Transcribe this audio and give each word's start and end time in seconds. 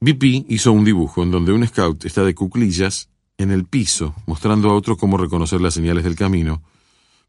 BP 0.00 0.46
hizo 0.48 0.70
un 0.70 0.84
dibujo 0.84 1.24
en 1.24 1.30
donde 1.32 1.52
un 1.52 1.66
scout 1.66 2.04
está 2.04 2.22
de 2.22 2.34
cuclillas 2.34 3.08
en 3.36 3.50
el 3.50 3.64
piso, 3.64 4.14
mostrando 4.26 4.70
a 4.70 4.74
otro 4.74 4.96
cómo 4.96 5.16
reconocer 5.16 5.60
las 5.60 5.74
señales 5.74 6.04
del 6.04 6.14
camino. 6.14 6.62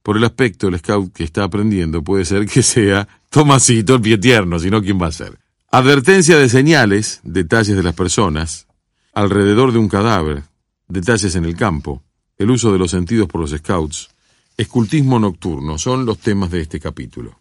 Por 0.04 0.18
el 0.18 0.24
aspecto, 0.24 0.68
el 0.68 0.78
scout 0.78 1.12
que 1.12 1.24
está 1.24 1.44
aprendiendo 1.44 2.04
puede 2.04 2.26
ser 2.26 2.46
que 2.46 2.62
sea 2.62 3.08
Tomasito 3.30 3.96
el 3.96 4.02
pie 4.02 4.18
tierno, 4.18 4.60
sino 4.60 4.82
quién 4.82 5.02
va 5.02 5.08
a 5.08 5.12
ser. 5.12 5.40
Advertencia 5.72 6.38
de 6.38 6.50
señales, 6.50 7.22
detalles 7.24 7.76
de 7.76 7.84
las 7.84 7.96
personas, 7.96 8.68
alrededor 9.14 9.72
de 9.72 9.80
un 9.80 9.90
cadáver, 9.90 10.44
detalles 10.88 11.36
en 11.36 11.46
el 11.46 11.56
campo, 11.56 12.04
el 12.38 12.52
uso 12.52 12.72
de 12.72 12.80
los 12.80 12.92
sentidos 12.92 13.28
por 13.28 13.42
los 13.42 13.52
scouts, 13.52 14.10
escultismo 14.58 15.20
nocturno, 15.20 15.78
son 15.78 16.06
los 16.06 16.20
temas 16.20 16.52
de 16.52 16.62
este 16.62 16.80
capítulo. 16.80 17.40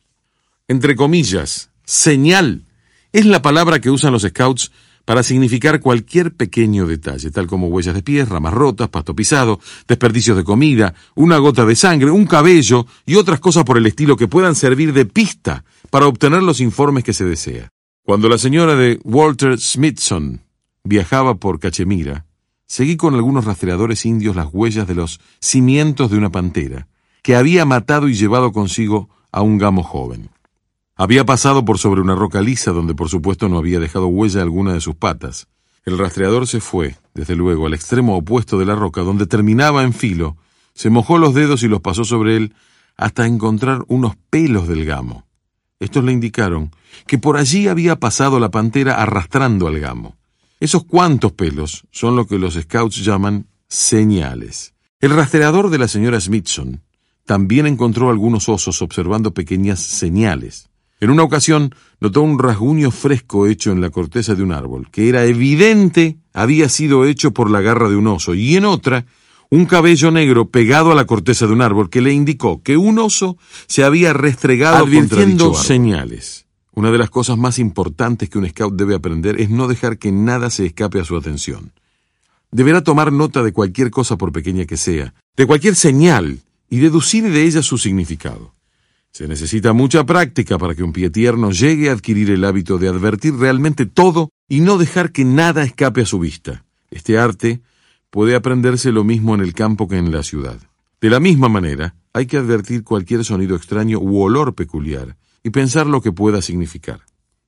Entre 0.66 0.96
comillas, 0.96 1.70
señal 1.84 2.64
es 3.12 3.24
la 3.24 3.40
palabra 3.40 3.80
que 3.80 3.90
usan 3.90 4.12
los 4.12 4.22
scouts 4.22 4.72
para 5.08 5.22
significar 5.22 5.80
cualquier 5.80 6.34
pequeño 6.34 6.86
detalle, 6.86 7.30
tal 7.30 7.46
como 7.46 7.68
huellas 7.68 7.94
de 7.94 8.02
pies, 8.02 8.28
ramas 8.28 8.52
rotas, 8.52 8.90
pasto 8.90 9.16
pisado, 9.16 9.58
desperdicios 9.86 10.36
de 10.36 10.44
comida, 10.44 10.92
una 11.14 11.38
gota 11.38 11.64
de 11.64 11.76
sangre, 11.76 12.10
un 12.10 12.26
cabello 12.26 12.84
y 13.06 13.14
otras 13.14 13.40
cosas 13.40 13.64
por 13.64 13.78
el 13.78 13.86
estilo 13.86 14.18
que 14.18 14.28
puedan 14.28 14.54
servir 14.54 14.92
de 14.92 15.06
pista 15.06 15.64
para 15.88 16.06
obtener 16.06 16.42
los 16.42 16.60
informes 16.60 17.04
que 17.04 17.14
se 17.14 17.24
desea. 17.24 17.70
Cuando 18.02 18.28
la 18.28 18.36
señora 18.36 18.76
de 18.76 19.00
Walter 19.02 19.58
Smithson 19.58 20.42
viajaba 20.84 21.36
por 21.36 21.58
Cachemira, 21.58 22.26
seguí 22.66 22.98
con 22.98 23.14
algunos 23.14 23.46
rastreadores 23.46 24.04
indios 24.04 24.36
las 24.36 24.48
huellas 24.52 24.86
de 24.86 24.94
los 24.94 25.20
cimientos 25.40 26.10
de 26.10 26.18
una 26.18 26.28
pantera, 26.28 26.86
que 27.22 27.34
había 27.34 27.64
matado 27.64 28.10
y 28.10 28.14
llevado 28.14 28.52
consigo 28.52 29.08
a 29.32 29.40
un 29.40 29.56
gamo 29.56 29.82
joven. 29.82 30.28
Había 31.00 31.24
pasado 31.24 31.64
por 31.64 31.78
sobre 31.78 32.00
una 32.00 32.16
roca 32.16 32.40
lisa 32.40 32.72
donde 32.72 32.92
por 32.92 33.08
supuesto 33.08 33.48
no 33.48 33.56
había 33.56 33.78
dejado 33.78 34.08
huella 34.08 34.42
alguna 34.42 34.72
de 34.72 34.80
sus 34.80 34.96
patas. 34.96 35.46
El 35.84 35.96
rastreador 35.96 36.48
se 36.48 36.60
fue, 36.60 36.96
desde 37.14 37.36
luego, 37.36 37.66
al 37.66 37.74
extremo 37.74 38.16
opuesto 38.16 38.58
de 38.58 38.66
la 38.66 38.74
roca, 38.74 39.02
donde 39.02 39.28
terminaba 39.28 39.84
en 39.84 39.92
filo, 39.92 40.36
se 40.74 40.90
mojó 40.90 41.16
los 41.18 41.34
dedos 41.34 41.62
y 41.62 41.68
los 41.68 41.80
pasó 41.80 42.02
sobre 42.02 42.36
él 42.36 42.52
hasta 42.96 43.26
encontrar 43.26 43.84
unos 43.86 44.16
pelos 44.28 44.66
del 44.66 44.84
gamo. 44.84 45.24
Estos 45.78 46.02
le 46.02 46.10
indicaron 46.10 46.72
que 47.06 47.16
por 47.16 47.36
allí 47.36 47.68
había 47.68 48.00
pasado 48.00 48.40
la 48.40 48.50
pantera 48.50 49.00
arrastrando 49.00 49.68
al 49.68 49.78
gamo. 49.78 50.16
Esos 50.58 50.82
cuantos 50.82 51.30
pelos 51.30 51.86
son 51.92 52.16
lo 52.16 52.26
que 52.26 52.40
los 52.40 52.54
scouts 52.54 53.04
llaman 53.04 53.46
señales. 53.68 54.74
El 54.98 55.10
rastreador 55.10 55.70
de 55.70 55.78
la 55.78 55.86
señora 55.86 56.20
Smithson 56.20 56.82
también 57.24 57.68
encontró 57.68 58.10
algunos 58.10 58.48
osos 58.48 58.82
observando 58.82 59.32
pequeñas 59.32 59.78
señales. 59.78 60.67
En 61.00 61.10
una 61.10 61.22
ocasión 61.22 61.74
notó 62.00 62.22
un 62.22 62.38
rasguño 62.38 62.90
fresco 62.90 63.46
hecho 63.46 63.70
en 63.70 63.80
la 63.80 63.90
corteza 63.90 64.34
de 64.34 64.42
un 64.42 64.52
árbol, 64.52 64.90
que 64.90 65.08
era 65.08 65.24
evidente 65.24 66.18
había 66.32 66.68
sido 66.68 67.04
hecho 67.04 67.32
por 67.32 67.50
la 67.50 67.60
garra 67.60 67.88
de 67.88 67.96
un 67.96 68.08
oso, 68.08 68.34
y 68.34 68.56
en 68.56 68.64
otra 68.64 69.06
un 69.50 69.64
cabello 69.66 70.10
negro 70.10 70.50
pegado 70.50 70.92
a 70.92 70.94
la 70.94 71.06
corteza 71.06 71.46
de 71.46 71.52
un 71.52 71.62
árbol 71.62 71.88
que 71.88 72.02
le 72.02 72.12
indicó 72.12 72.62
que 72.62 72.76
un 72.76 72.98
oso 72.98 73.38
se 73.66 73.84
había 73.84 74.12
restregado 74.12 74.84
advirtiendo 74.84 75.54
señales. 75.54 76.46
Una 76.74 76.90
de 76.90 76.98
las 76.98 77.10
cosas 77.10 77.38
más 77.38 77.58
importantes 77.58 78.28
que 78.28 78.38
un 78.38 78.48
scout 78.48 78.74
debe 78.74 78.94
aprender 78.94 79.40
es 79.40 79.50
no 79.50 79.66
dejar 79.66 79.98
que 79.98 80.12
nada 80.12 80.50
se 80.50 80.66
escape 80.66 81.00
a 81.00 81.04
su 81.04 81.16
atención. 81.16 81.72
Deberá 82.50 82.82
tomar 82.82 83.12
nota 83.12 83.42
de 83.42 83.52
cualquier 83.52 83.90
cosa 83.90 84.16
por 84.16 84.32
pequeña 84.32 84.64
que 84.64 84.76
sea, 84.76 85.14
de 85.36 85.46
cualquier 85.46 85.74
señal, 85.74 86.40
y 86.70 86.78
deducir 86.78 87.24
de 87.30 87.44
ella 87.44 87.62
su 87.62 87.78
significado. 87.78 88.52
Se 89.18 89.26
necesita 89.26 89.72
mucha 89.72 90.06
práctica 90.06 90.58
para 90.58 90.76
que 90.76 90.84
un 90.84 90.92
pie 90.92 91.10
tierno 91.10 91.50
llegue 91.50 91.90
a 91.90 91.92
adquirir 91.92 92.30
el 92.30 92.44
hábito 92.44 92.78
de 92.78 92.86
advertir 92.86 93.34
realmente 93.34 93.84
todo 93.84 94.30
y 94.48 94.60
no 94.60 94.78
dejar 94.78 95.10
que 95.10 95.24
nada 95.24 95.64
escape 95.64 96.02
a 96.02 96.06
su 96.06 96.20
vista. 96.20 96.64
Este 96.92 97.18
arte 97.18 97.60
puede 98.10 98.36
aprenderse 98.36 98.92
lo 98.92 99.02
mismo 99.02 99.34
en 99.34 99.40
el 99.40 99.54
campo 99.54 99.88
que 99.88 99.96
en 99.96 100.12
la 100.12 100.22
ciudad. 100.22 100.60
De 101.00 101.10
la 101.10 101.18
misma 101.18 101.48
manera, 101.48 101.96
hay 102.12 102.26
que 102.26 102.36
advertir 102.36 102.84
cualquier 102.84 103.24
sonido 103.24 103.56
extraño 103.56 103.98
u 103.98 104.22
olor 104.22 104.54
peculiar 104.54 105.16
y 105.42 105.50
pensar 105.50 105.88
lo 105.88 106.00
que 106.00 106.12
pueda 106.12 106.40
significar. 106.40 107.00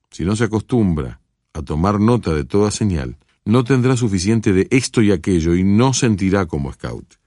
Si 0.09 0.25
no 0.25 0.35
se 0.35 0.43
acostumbra 0.43 1.21
a 1.53 1.61
tomar 1.61 2.01
nota 2.01 2.33
de 2.33 2.43
toda 2.43 2.69
señal, 2.69 3.15
no 3.45 3.63
tendrá 3.63 3.95
suficiente 3.95 4.51
de 4.51 4.67
esto 4.71 5.01
y 5.01 5.13
aquello 5.13 5.55
y 5.55 5.63
no 5.63 5.93
sentirá 5.93 6.47
como 6.47 6.73
scout. 6.73 7.20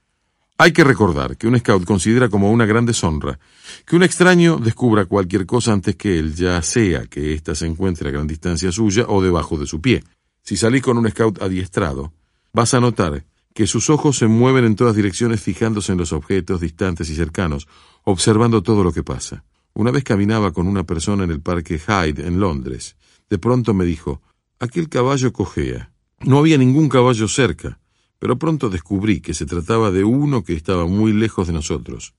Hay 0.57 0.73
que 0.73 0.85
recordar 0.85 1.37
que 1.37 1.49
un 1.49 1.59
scout 1.59 1.85
considera 1.85 2.29
como 2.29 2.53
una 2.53 2.65
gran 2.65 2.87
deshonra 2.87 3.41
que 3.85 3.97
un 3.97 4.05
extraño 4.05 4.59
descubra 4.59 5.05
cualquier 5.05 5.47
cosa 5.47 5.73
antes 5.73 5.97
que 5.97 6.17
él, 6.17 6.33
ya 6.33 6.63
sea 6.63 7.07
que 7.07 7.35
ésta 7.35 7.57
se 7.57 7.67
encuentre 7.67 8.09
a 8.09 8.13
gran 8.13 8.29
distancia 8.29 8.71
suya 8.71 9.05
o 9.09 9.21
debajo 9.21 9.59
de 9.59 9.67
su 9.67 9.81
pie. 9.81 10.05
Si 10.43 10.57
salís 10.57 10.83
con 10.83 10.97
un 10.97 11.11
scout 11.11 11.43
adiestrado, 11.43 12.13
vas 12.53 12.73
a 12.73 12.81
notar 12.81 13.25
que 13.53 13.67
sus 13.67 13.91
ojos 13.91 14.17
se 14.17 14.29
mueven 14.29 14.65
en 14.65 14.77
todas 14.77 14.95
direcciones 14.95 15.41
fijándose 15.43 15.91
en 15.91 15.99
los 15.99 16.13
objetos 16.13 16.61
distantes 16.61 17.11
y 17.11 17.17
cercanos, 17.17 17.67
observando 18.05 18.63
todo 18.63 18.85
lo 18.85 18.93
que 18.93 19.03
pasa. 19.03 19.45
Una 19.73 19.91
vez 19.91 20.05
caminaba 20.05 20.53
con 20.53 20.69
una 20.69 20.85
persona 20.85 21.25
en 21.25 21.33
el 21.33 21.41
parque 21.41 21.81
Hyde, 21.81 22.29
en 22.29 22.39
Londres. 22.39 22.97
De 23.29 23.39
pronto 23.39 23.75
me 23.75 23.85
dijo, 23.85 24.23
aquel 24.61 24.89
caballo 24.89 25.33
cojea. 25.33 25.91
No 26.21 26.39
había 26.39 26.59
ningún 26.59 26.89
caballo 26.89 27.27
cerca 27.27 27.81
pero 28.25 28.39
pronto 28.39 28.71
descubrí 28.71 29.21
que 29.21 29.35
se 29.35 29.45
trataba 29.45 29.91
de 29.91 30.03
uno 30.03 30.45
que 30.45 30.55
estaba 30.55 30.87
muy 30.87 31.13
lejos 31.13 31.47
de 31.47 31.53
nosotros, 31.53 32.15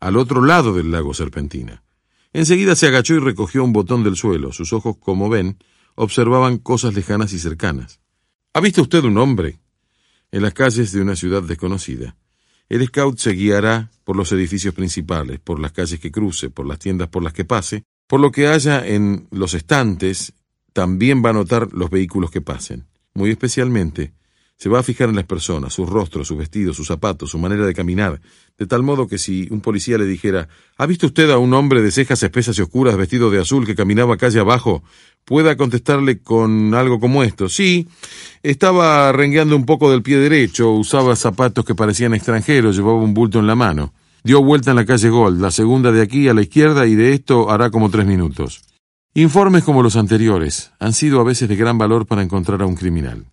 al 0.00 0.16
otro 0.16 0.42
lado 0.42 0.72
del 0.72 0.90
lago 0.90 1.12
Serpentina. 1.12 1.82
Enseguida 2.32 2.74
se 2.74 2.86
agachó 2.86 3.12
y 3.16 3.18
recogió 3.18 3.62
un 3.62 3.74
botón 3.74 4.02
del 4.02 4.16
suelo. 4.16 4.50
Sus 4.50 4.72
ojos, 4.72 4.96
como 4.98 5.28
ven, 5.28 5.58
observaban 5.94 6.56
cosas 6.56 6.94
lejanas 6.94 7.34
y 7.34 7.38
cercanas. 7.38 8.00
¿Ha 8.54 8.62
visto 8.62 8.80
usted 8.80 9.04
un 9.04 9.18
hombre? 9.18 9.58
En 10.32 10.40
las 10.40 10.54
calles 10.54 10.90
de 10.92 11.02
una 11.02 11.16
ciudad 11.16 11.42
desconocida. 11.42 12.16
El 12.70 12.86
scout 12.86 13.18
se 13.18 13.32
guiará 13.32 13.90
por 14.04 14.16
los 14.16 14.32
edificios 14.32 14.72
principales, 14.72 15.38
por 15.38 15.60
las 15.60 15.72
calles 15.72 16.00
que 16.00 16.10
cruce, 16.10 16.48
por 16.48 16.66
las 16.66 16.78
tiendas 16.78 17.08
por 17.08 17.22
las 17.22 17.34
que 17.34 17.44
pase, 17.44 17.82
por 18.06 18.20
lo 18.20 18.32
que 18.32 18.48
haya 18.48 18.86
en 18.86 19.28
los 19.30 19.52
estantes, 19.52 20.32
también 20.72 21.22
va 21.22 21.28
a 21.28 21.34
notar 21.34 21.74
los 21.74 21.90
vehículos 21.90 22.30
que 22.30 22.40
pasen. 22.40 22.86
Muy 23.12 23.28
especialmente, 23.28 24.14
se 24.58 24.68
va 24.68 24.78
a 24.78 24.82
fijar 24.82 25.08
en 25.08 25.16
las 25.16 25.26
personas, 25.26 25.74
sus 25.74 25.88
rostros, 25.88 26.28
sus 26.28 26.38
vestidos, 26.38 26.76
sus 26.76 26.86
zapatos, 26.86 27.30
su 27.30 27.38
manera 27.38 27.66
de 27.66 27.74
caminar, 27.74 28.20
de 28.58 28.66
tal 28.66 28.82
modo 28.82 29.06
que 29.06 29.18
si 29.18 29.48
un 29.50 29.60
policía 29.60 29.98
le 29.98 30.06
dijera 30.06 30.48
¿Ha 30.78 30.86
visto 30.86 31.06
usted 31.06 31.30
a 31.30 31.38
un 31.38 31.52
hombre 31.52 31.82
de 31.82 31.90
cejas 31.90 32.22
espesas 32.22 32.58
y 32.58 32.62
oscuras 32.62 32.96
vestido 32.96 33.30
de 33.30 33.40
azul 33.40 33.66
que 33.66 33.74
caminaba 33.74 34.16
calle 34.16 34.40
abajo? 34.40 34.82
pueda 35.26 35.56
contestarle 35.56 36.20
con 36.20 36.72
algo 36.74 37.00
como 37.00 37.22
esto. 37.22 37.48
Sí, 37.48 37.88
estaba 38.42 39.12
rengueando 39.12 39.56
un 39.56 39.66
poco 39.66 39.90
del 39.90 40.02
pie 40.02 40.18
derecho, 40.18 40.70
usaba 40.70 41.16
zapatos 41.16 41.64
que 41.64 41.74
parecían 41.74 42.14
extranjeros, 42.14 42.76
llevaba 42.76 43.02
un 43.02 43.12
bulto 43.12 43.40
en 43.40 43.48
la 43.48 43.56
mano. 43.56 43.92
Dio 44.22 44.42
vuelta 44.42 44.70
en 44.70 44.76
la 44.76 44.86
calle 44.86 45.10
Gold, 45.10 45.40
la 45.40 45.50
segunda 45.50 45.92
de 45.92 46.00
aquí 46.00 46.28
a 46.28 46.34
la 46.34 46.42
izquierda 46.42 46.86
y 46.86 46.94
de 46.94 47.12
esto 47.12 47.50
hará 47.50 47.70
como 47.70 47.90
tres 47.90 48.06
minutos. 48.06 48.62
Informes 49.14 49.64
como 49.64 49.82
los 49.82 49.96
anteriores 49.96 50.70
han 50.78 50.92
sido 50.92 51.20
a 51.20 51.24
veces 51.24 51.48
de 51.48 51.56
gran 51.56 51.76
valor 51.76 52.06
para 52.06 52.22
encontrar 52.22 52.62
a 52.62 52.66
un 52.66 52.76
criminal. 52.76 53.26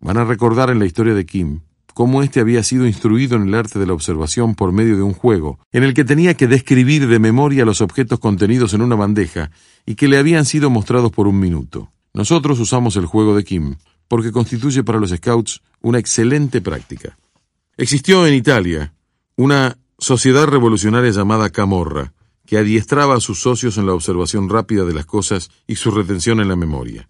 Van 0.00 0.16
a 0.16 0.24
recordar 0.24 0.70
en 0.70 0.78
la 0.78 0.86
historia 0.86 1.14
de 1.14 1.26
Kim 1.26 1.60
cómo 1.94 2.22
éste 2.22 2.38
había 2.38 2.62
sido 2.62 2.86
instruido 2.86 3.36
en 3.36 3.48
el 3.48 3.54
arte 3.54 3.80
de 3.80 3.86
la 3.86 3.92
observación 3.92 4.54
por 4.54 4.70
medio 4.70 4.94
de 4.96 5.02
un 5.02 5.14
juego, 5.14 5.58
en 5.72 5.82
el 5.82 5.94
que 5.94 6.04
tenía 6.04 6.34
que 6.34 6.46
describir 6.46 7.08
de 7.08 7.18
memoria 7.18 7.64
los 7.64 7.80
objetos 7.80 8.20
contenidos 8.20 8.72
en 8.72 8.82
una 8.82 8.94
bandeja 8.94 9.50
y 9.84 9.96
que 9.96 10.06
le 10.06 10.16
habían 10.16 10.44
sido 10.44 10.70
mostrados 10.70 11.10
por 11.10 11.26
un 11.26 11.40
minuto. 11.40 11.90
Nosotros 12.14 12.60
usamos 12.60 12.94
el 12.96 13.06
juego 13.06 13.36
de 13.36 13.42
Kim 13.42 13.74
porque 14.06 14.30
constituye 14.30 14.84
para 14.84 15.00
los 15.00 15.10
scouts 15.10 15.60
una 15.80 15.98
excelente 15.98 16.60
práctica. 16.60 17.18
Existió 17.76 18.26
en 18.26 18.34
Italia 18.34 18.94
una 19.36 19.78
sociedad 19.98 20.46
revolucionaria 20.46 21.10
llamada 21.10 21.50
Camorra, 21.50 22.12
que 22.46 22.58
adiestraba 22.58 23.16
a 23.16 23.20
sus 23.20 23.40
socios 23.40 23.76
en 23.76 23.86
la 23.86 23.92
observación 23.92 24.48
rápida 24.48 24.84
de 24.84 24.94
las 24.94 25.04
cosas 25.04 25.50
y 25.66 25.74
su 25.74 25.90
retención 25.90 26.40
en 26.40 26.48
la 26.48 26.56
memoria. 26.56 27.08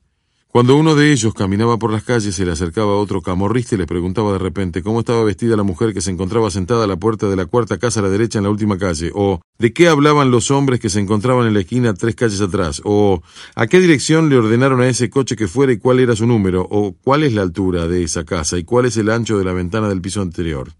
Cuando 0.50 0.76
uno 0.76 0.94
de 0.94 1.12
ellos 1.12 1.34
caminaba 1.34 1.78
por 1.78 1.92
las 1.92 2.04
calles, 2.04 2.34
se 2.34 2.46
le 2.46 2.52
acercaba 2.52 2.92
a 2.92 2.96
otro 2.96 3.20
camorrista 3.20 3.74
y 3.74 3.78
le 3.78 3.86
preguntaba 3.86 4.32
de 4.32 4.38
repente 4.38 4.82
cómo 4.82 5.00
estaba 5.00 5.22
vestida 5.22 5.58
la 5.58 5.62
mujer 5.62 5.92
que 5.92 6.00
se 6.00 6.10
encontraba 6.10 6.50
sentada 6.50 6.84
a 6.84 6.86
la 6.86 6.96
puerta 6.96 7.28
de 7.28 7.36
la 7.36 7.44
cuarta 7.44 7.76
casa 7.76 8.00
a 8.00 8.04
la 8.04 8.08
derecha 8.08 8.38
en 8.38 8.44
la 8.44 8.50
última 8.50 8.78
calle, 8.78 9.10
o 9.14 9.42
de 9.58 9.74
qué 9.74 9.88
hablaban 9.88 10.30
los 10.30 10.50
hombres 10.50 10.80
que 10.80 10.88
se 10.88 11.00
encontraban 11.00 11.46
en 11.46 11.52
la 11.52 11.60
esquina 11.60 11.92
tres 11.92 12.14
calles 12.14 12.40
atrás, 12.40 12.80
o 12.84 13.22
a 13.56 13.66
qué 13.66 13.78
dirección 13.78 14.30
le 14.30 14.38
ordenaron 14.38 14.80
a 14.80 14.88
ese 14.88 15.10
coche 15.10 15.36
que 15.36 15.48
fuera 15.48 15.70
y 15.70 15.78
cuál 15.78 16.00
era 16.00 16.16
su 16.16 16.26
número, 16.26 16.66
o 16.70 16.96
cuál 17.04 17.24
es 17.24 17.34
la 17.34 17.42
altura 17.42 17.86
de 17.86 18.02
esa 18.02 18.24
casa 18.24 18.56
y 18.56 18.64
cuál 18.64 18.86
es 18.86 18.96
el 18.96 19.10
ancho 19.10 19.36
de 19.36 19.44
la 19.44 19.52
ventana 19.52 19.90
del 19.90 20.00
piso 20.00 20.22
anterior. 20.22 20.72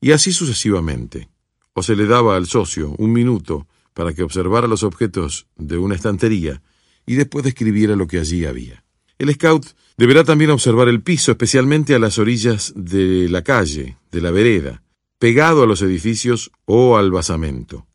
Y 0.00 0.12
así 0.12 0.32
sucesivamente. 0.32 1.28
O 1.74 1.82
se 1.82 1.94
le 1.94 2.06
daba 2.06 2.36
al 2.36 2.46
socio 2.46 2.94
un 2.96 3.12
minuto 3.12 3.66
para 3.92 4.14
que 4.14 4.22
observara 4.22 4.66
los 4.66 4.82
objetos 4.82 5.46
de 5.56 5.76
una 5.76 5.94
estantería 5.94 6.62
y 7.04 7.16
después 7.16 7.44
describiera 7.44 7.96
lo 7.96 8.06
que 8.06 8.18
allí 8.18 8.46
había. 8.46 8.82
El 9.20 9.34
scout 9.34 9.66
deberá 9.98 10.24
también 10.24 10.48
observar 10.48 10.88
el 10.88 11.02
piso, 11.02 11.30
especialmente 11.30 11.94
a 11.94 11.98
las 11.98 12.18
orillas 12.18 12.72
de 12.74 13.28
la 13.28 13.42
calle, 13.42 13.98
de 14.10 14.22
la 14.22 14.30
vereda, 14.30 14.82
pegado 15.18 15.62
a 15.62 15.66
los 15.66 15.82
edificios 15.82 16.50
o 16.64 16.96
al 16.96 17.10
basamento. 17.10 17.86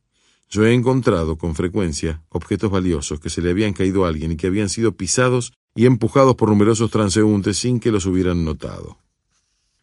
Yo 0.52 0.68
he 0.68 0.74
encontrado 0.76 1.40
con 1.40 1.56
frecuencia 1.56 2.22
objetos 2.30 2.70
valiosos 2.70 3.20
que 3.20 3.32
se 3.32 3.42
le 3.42 3.50
habían 3.50 3.74
caído 3.74 4.06
a 4.06 4.10
alguien 4.10 4.34
y 4.34 4.36
que 4.38 4.46
habían 4.46 4.70
sido 4.70 4.92
pisados 4.92 5.54
y 5.74 5.88
empujados 5.88 6.36
por 6.36 6.50
numerosos 6.50 6.92
transeúntes 6.92 7.58
sin 7.58 7.80
que 7.80 7.90
los 7.90 8.06
hubieran 8.06 8.46
notado. 8.46 9.00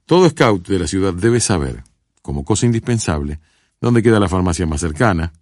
Todo 0.06 0.30
scout 0.30 0.68
de 0.68 0.78
la 0.78 0.86
ciudad 0.86 1.12
debe 1.12 1.40
saber, 1.40 1.82
como 2.22 2.44
cosa 2.44 2.66
indispensable, 2.66 3.40
dónde 3.80 4.00
queda 4.00 4.20
la 4.20 4.28
farmacia 4.28 4.64
más 4.64 4.80
cercana, 4.80 5.32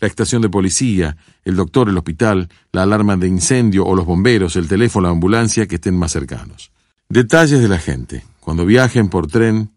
la 0.00 0.08
estación 0.08 0.42
de 0.42 0.48
policía, 0.48 1.16
el 1.44 1.56
doctor, 1.56 1.88
el 1.88 1.96
hospital, 1.96 2.48
la 2.72 2.82
alarma 2.82 3.16
de 3.16 3.28
incendio 3.28 3.84
o 3.84 3.94
los 3.94 4.06
bomberos, 4.06 4.56
el 4.56 4.68
teléfono, 4.68 5.06
la 5.06 5.12
ambulancia 5.12 5.66
que 5.66 5.76
estén 5.76 5.96
más 5.96 6.12
cercanos. 6.12 6.70
Detalles 7.08 7.60
de 7.60 7.68
la 7.68 7.78
gente. 7.78 8.24
Cuando 8.40 8.66
viajen 8.66 9.08
por 9.08 9.26
tren 9.26 9.70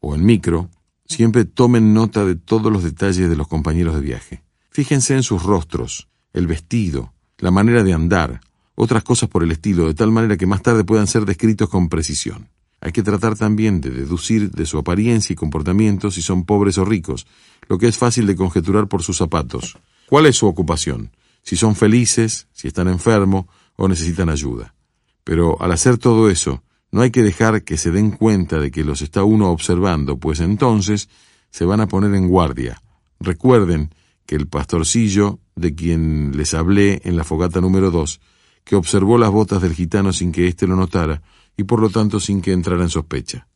o 0.00 0.14
en 0.14 0.24
micro, 0.24 0.70
siempre 1.06 1.44
tomen 1.44 1.92
nota 1.92 2.24
de 2.24 2.36
todos 2.36 2.72
los 2.72 2.82
detalles 2.82 3.28
de 3.28 3.36
los 3.36 3.48
compañeros 3.48 3.94
de 3.94 4.00
viaje. 4.00 4.42
Fíjense 4.70 5.14
en 5.14 5.22
sus 5.22 5.42
rostros, 5.42 6.08
el 6.32 6.46
vestido, 6.46 7.12
la 7.38 7.50
manera 7.50 7.82
de 7.82 7.92
andar, 7.92 8.40
otras 8.74 9.02
cosas 9.02 9.28
por 9.28 9.42
el 9.42 9.50
estilo, 9.50 9.86
de 9.86 9.94
tal 9.94 10.10
manera 10.10 10.36
que 10.36 10.46
más 10.46 10.62
tarde 10.62 10.84
puedan 10.84 11.06
ser 11.06 11.24
descritos 11.24 11.68
con 11.68 11.88
precisión. 11.88 12.48
Hay 12.80 12.92
que 12.92 13.02
tratar 13.02 13.36
también 13.36 13.80
de 13.80 13.90
deducir 13.90 14.50
de 14.52 14.64
su 14.64 14.78
apariencia 14.78 15.34
y 15.34 15.36
comportamiento 15.36 16.10
si 16.10 16.22
son 16.22 16.44
pobres 16.44 16.78
o 16.78 16.84
ricos, 16.84 17.26
lo 17.70 17.78
que 17.78 17.86
es 17.86 17.96
fácil 17.96 18.26
de 18.26 18.34
conjeturar 18.34 18.88
por 18.88 19.04
sus 19.04 19.16
zapatos. 19.16 19.78
¿Cuál 20.08 20.26
es 20.26 20.34
su 20.34 20.48
ocupación? 20.48 21.12
Si 21.44 21.54
son 21.54 21.76
felices, 21.76 22.48
si 22.52 22.66
están 22.66 22.88
enfermos 22.88 23.46
o 23.76 23.86
necesitan 23.86 24.28
ayuda. 24.28 24.74
Pero 25.22 25.56
al 25.62 25.70
hacer 25.70 25.96
todo 25.96 26.28
eso, 26.28 26.64
no 26.90 27.00
hay 27.00 27.12
que 27.12 27.22
dejar 27.22 27.62
que 27.62 27.76
se 27.76 27.92
den 27.92 28.10
cuenta 28.10 28.58
de 28.58 28.72
que 28.72 28.82
los 28.82 29.02
está 29.02 29.22
uno 29.22 29.50
observando, 29.50 30.18
pues 30.18 30.40
entonces 30.40 31.08
se 31.50 31.64
van 31.64 31.80
a 31.80 31.86
poner 31.86 32.12
en 32.16 32.26
guardia. 32.26 32.82
Recuerden 33.20 33.94
que 34.26 34.34
el 34.34 34.48
pastorcillo, 34.48 35.38
de 35.54 35.72
quien 35.72 36.36
les 36.36 36.54
hablé 36.54 37.00
en 37.04 37.16
la 37.16 37.22
fogata 37.22 37.60
número 37.60 37.92
dos, 37.92 38.20
que 38.64 38.74
observó 38.74 39.16
las 39.16 39.30
botas 39.30 39.62
del 39.62 39.74
gitano 39.74 40.12
sin 40.12 40.32
que 40.32 40.48
éste 40.48 40.66
lo 40.66 40.74
notara, 40.74 41.22
y 41.56 41.62
por 41.62 41.78
lo 41.80 41.88
tanto 41.88 42.18
sin 42.18 42.42
que 42.42 42.50
entrara 42.50 42.82
en 42.82 42.90
sospecha. 42.90 43.46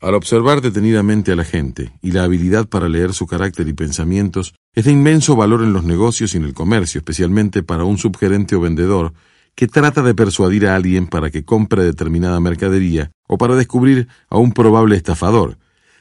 Al 0.00 0.14
observar 0.14 0.60
detenidamente 0.60 1.32
a 1.32 1.36
la 1.36 1.44
gente 1.44 1.92
y 2.02 2.12
la 2.12 2.24
habilidad 2.24 2.68
para 2.68 2.88
leer 2.88 3.14
su 3.14 3.26
carácter 3.26 3.66
y 3.66 3.72
pensamientos 3.72 4.54
es 4.74 4.84
de 4.84 4.92
inmenso 4.92 5.36
valor 5.36 5.62
en 5.62 5.72
los 5.72 5.84
negocios 5.84 6.34
y 6.34 6.36
en 6.36 6.44
el 6.44 6.52
comercio, 6.52 6.98
especialmente 6.98 7.62
para 7.62 7.84
un 7.84 7.96
subgerente 7.96 8.56
o 8.56 8.60
vendedor 8.60 9.14
que 9.54 9.68
trata 9.68 10.02
de 10.02 10.14
persuadir 10.14 10.66
a 10.66 10.76
alguien 10.76 11.06
para 11.06 11.30
que 11.30 11.46
compre 11.46 11.82
determinada 11.82 12.38
mercadería 12.40 13.10
o 13.26 13.38
para 13.38 13.56
descubrir 13.56 14.06
a 14.28 14.36
un 14.36 14.52
probable 14.52 14.96
estafador. 14.96 15.56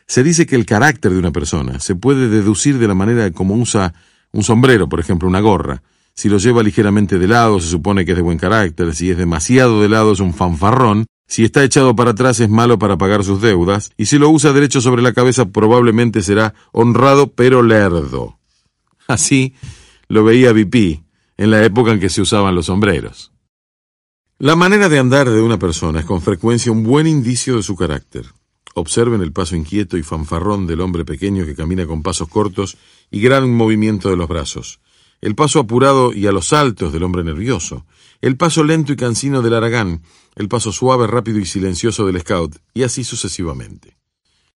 Se 0.07 0.23
dice 0.23 0.45
que 0.45 0.57
el 0.57 0.65
carácter 0.65 1.13
de 1.13 1.19
una 1.19 1.31
persona 1.31 1.79
se 1.79 1.95
puede 1.95 2.27
deducir 2.27 2.77
de 2.77 2.89
la 2.89 2.95
manera 2.95 3.31
como 3.31 3.55
usa 3.55 3.93
un 4.33 4.43
sombrero, 4.43 4.89
por 4.89 4.99
ejemplo, 4.99 5.29
una 5.29 5.39
gorra. 5.39 5.83
Si 6.13 6.27
lo 6.27 6.37
lleva 6.37 6.63
ligeramente 6.63 7.17
de 7.17 7.29
lado, 7.29 7.61
se 7.61 7.69
supone 7.69 8.03
que 8.03 8.11
es 8.11 8.17
de 8.17 8.23
buen 8.23 8.37
carácter, 8.37 8.93
si 8.93 9.09
es 9.09 9.17
demasiado 9.17 9.81
de 9.81 9.87
lado, 9.87 10.11
es 10.11 10.19
un 10.19 10.33
fanfarrón, 10.33 11.05
si 11.27 11.43
está 11.43 11.63
echado 11.63 11.95
para 11.95 12.11
atrás 12.11 12.39
es 12.39 12.49
malo 12.49 12.77
para 12.77 12.97
pagar 12.97 13.23
sus 13.23 13.41
deudas, 13.41 13.91
y 13.97 14.05
si 14.05 14.17
lo 14.17 14.29
usa 14.29 14.53
derecho 14.53 14.81
sobre 14.81 15.01
la 15.01 15.13
cabeza 15.13 15.45
probablemente 15.45 16.21
será 16.21 16.53
honrado 16.71 17.33
pero 17.33 17.63
lerdo. 17.63 18.39
Así 19.07 19.53
lo 20.07 20.23
veía 20.23 20.51
VP 20.51 21.03
en 21.37 21.51
la 21.51 21.63
época 21.63 21.91
en 21.91 21.99
que 21.99 22.09
se 22.09 22.21
usaban 22.21 22.55
los 22.55 22.67
sombreros. 22.67 23.31
La 24.37 24.55
manera 24.55 24.89
de 24.89 24.99
andar 24.99 25.29
de 25.29 25.41
una 25.41 25.57
persona 25.57 26.01
es 26.01 26.05
con 26.05 26.21
frecuencia 26.21 26.71
un 26.71 26.83
buen 26.83 27.07
indicio 27.07 27.55
de 27.55 27.63
su 27.63 27.75
carácter. 27.75 28.25
Observen 28.73 29.21
el 29.21 29.31
paso 29.31 29.55
inquieto 29.55 29.97
y 29.97 30.03
fanfarrón 30.03 30.67
del 30.67 30.81
hombre 30.81 31.05
pequeño 31.05 31.45
que 31.45 31.55
camina 31.55 31.85
con 31.85 32.03
pasos 32.03 32.27
cortos 32.27 32.77
y 33.09 33.21
gran 33.21 33.49
movimiento 33.53 34.09
de 34.09 34.17
los 34.17 34.27
brazos, 34.27 34.81
el 35.21 35.35
paso 35.35 35.59
apurado 35.59 36.13
y 36.13 36.27
a 36.27 36.31
los 36.31 36.47
saltos 36.47 36.93
del 36.93 37.03
hombre 37.03 37.23
nervioso, 37.23 37.85
el 38.21 38.37
paso 38.37 38.63
lento 38.63 38.93
y 38.93 38.95
cansino 38.95 39.41
del 39.41 39.53
aragán, 39.53 40.01
el 40.35 40.47
paso 40.47 40.71
suave, 40.71 41.07
rápido 41.07 41.39
y 41.39 41.45
silencioso 41.45 42.05
del 42.05 42.19
scout, 42.21 42.57
y 42.73 42.83
así 42.83 43.03
sucesivamente. 43.03 43.97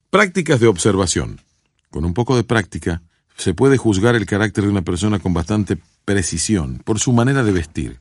Prácticas 0.09 0.59
de 0.59 0.67
observación. 0.67 1.41
Con 1.89 2.06
un 2.06 2.13
poco 2.13 2.35
de 2.35 2.44
práctica, 2.44 3.01
se 3.38 3.53
puede 3.53 3.77
juzgar 3.77 4.15
el 4.15 4.25
carácter 4.25 4.63
de 4.65 4.69
una 4.69 4.81
persona 4.81 5.19
con 5.19 5.33
bastante 5.33 5.77
precisión 6.06 6.81
por 6.83 7.00
su 7.00 7.13
manera 7.13 7.44
de 7.44 7.51
vestir. 7.51 8.00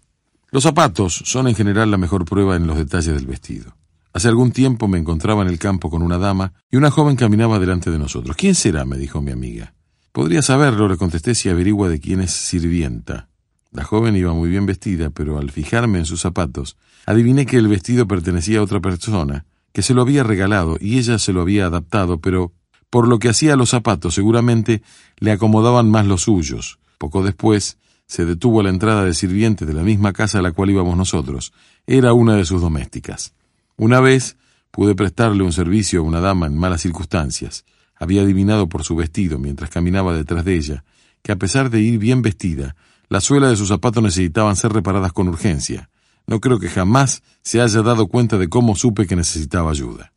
Los 0.51 0.63
zapatos 0.63 1.23
son 1.25 1.49
en 1.49 1.55
general 1.55 1.91
la 1.91 1.99
mejor 1.99 2.25
prueba 2.25 2.57
en 2.57 2.67
los 2.67 2.77
detalles 2.77 3.15
del 3.15 3.27
vestido. 3.27 3.77
Hace 4.13 4.29
algún 4.29 4.51
tiempo 4.51 4.89
me 4.89 4.99
encontraba 4.99 5.43
en 5.43 5.49
el 5.49 5.59
campo 5.59 5.91
con 5.91 6.03
una 6.03 6.19
dama 6.19 6.55
y 6.71 6.77
una 6.77 6.91
joven 6.91 7.17
caminaba 7.17 7.59
delante 7.59 7.91
de 7.91 7.99
nosotros. 7.99 8.37
¿Quién 8.37 8.55
será? 8.55 8.85
me 8.85 8.97
dijo 8.97 9.21
mi 9.21 9.31
amiga. 9.31 9.75
Podría 10.13 10.43
saberlo, 10.43 10.89
le 10.89 10.97
contesté 10.97 11.35
si 11.35 11.49
averigua 11.49 11.89
de 11.89 12.01
quién 12.01 12.21
es 12.21 12.33
sirvienta. 12.33 13.29
La 13.71 13.85
joven 13.85 14.17
iba 14.17 14.33
muy 14.33 14.49
bien 14.49 14.67
vestida, 14.67 15.11
pero 15.11 15.39
al 15.39 15.51
fijarme 15.51 15.99
en 15.99 16.07
sus 16.07 16.21
zapatos, 16.21 16.77
adiviné 17.07 17.47
que 17.47 17.59
el 17.59 17.69
vestido 17.69 18.09
pertenecía 18.09 18.61
a 18.61 18.63
otra 18.63 18.81
persona, 18.81 19.45
que 19.73 19.83
se 19.83 19.95
lo 19.95 20.03
había 20.03 20.23
regalado 20.23 20.79
y 20.81 20.99
ella 20.99 21.19
se 21.19 21.33
lo 21.33 21.43
había 21.43 21.67
adaptado, 21.67 22.21
pero 22.21 22.53
por 22.91 23.07
lo 23.07 23.19
que 23.19 23.29
hacía 23.29 23.57
los 23.57 23.71
zapatos 23.71 24.15
seguramente 24.15 24.83
le 25.19 25.33
acomodaban 25.33 25.91
más 25.91 26.07
los 26.07 26.23
suyos. 26.23 26.79
Poco 26.97 27.23
después 27.23 27.79
se 28.07 28.25
detuvo 28.25 28.61
a 28.61 28.63
la 28.63 28.71
entrada 28.71 29.05
de 29.05 29.13
sirviente 29.13 29.67
de 29.67 29.75
la 29.75 29.83
misma 29.83 30.15
casa 30.15 30.39
a 30.39 30.43
la 30.43 30.53
cual 30.53 30.71
íbamos 30.71 30.97
nosotros. 30.97 31.53
Era 31.87 32.15
una 32.15 32.37
de 32.37 32.47
sus 32.47 32.63
domésticas. 32.63 33.35
Una 33.77 34.01
vez 34.01 34.37
pude 34.71 34.95
prestarle 34.95 35.45
un 35.45 35.53
servicio 35.53 36.01
a 36.01 36.05
una 36.05 36.21
dama 36.21 36.47
en 36.47 36.57
malas 36.57 36.81
circunstancias. 36.81 37.65
Había 37.99 38.23
adivinado 38.23 38.69
por 38.69 38.85
su 38.85 38.97
vestido 38.97 39.39
mientras 39.39 39.71
caminaba 39.71 40.17
detrás 40.17 40.45
de 40.45 40.57
ella 40.57 40.85
que 41.23 41.33
a 41.33 41.37
pesar 41.37 41.71
de 41.71 41.81
ir 41.81 41.99
bien 41.99 42.23
vestida, 42.23 42.77
la 43.09 43.21
suela 43.21 43.49
de 43.49 43.57
sus 43.57 43.69
zapatos 43.69 44.03
necesitaban 44.03 44.57
ser 44.57 44.73
reparadas 44.73 45.13
con 45.13 45.29
urgencia. 45.29 45.91
No 46.27 46.41
creo 46.41 46.59
que 46.59 46.69
jamás 46.69 47.23
se 47.43 47.61
haya 47.61 47.83
dado 47.83 48.07
cuenta 48.07 48.39
de 48.39 48.49
cómo 48.49 48.77
supe 48.77 49.07
que 49.07 49.17
necesitaba 49.17 49.71
ayuda. 49.71 50.13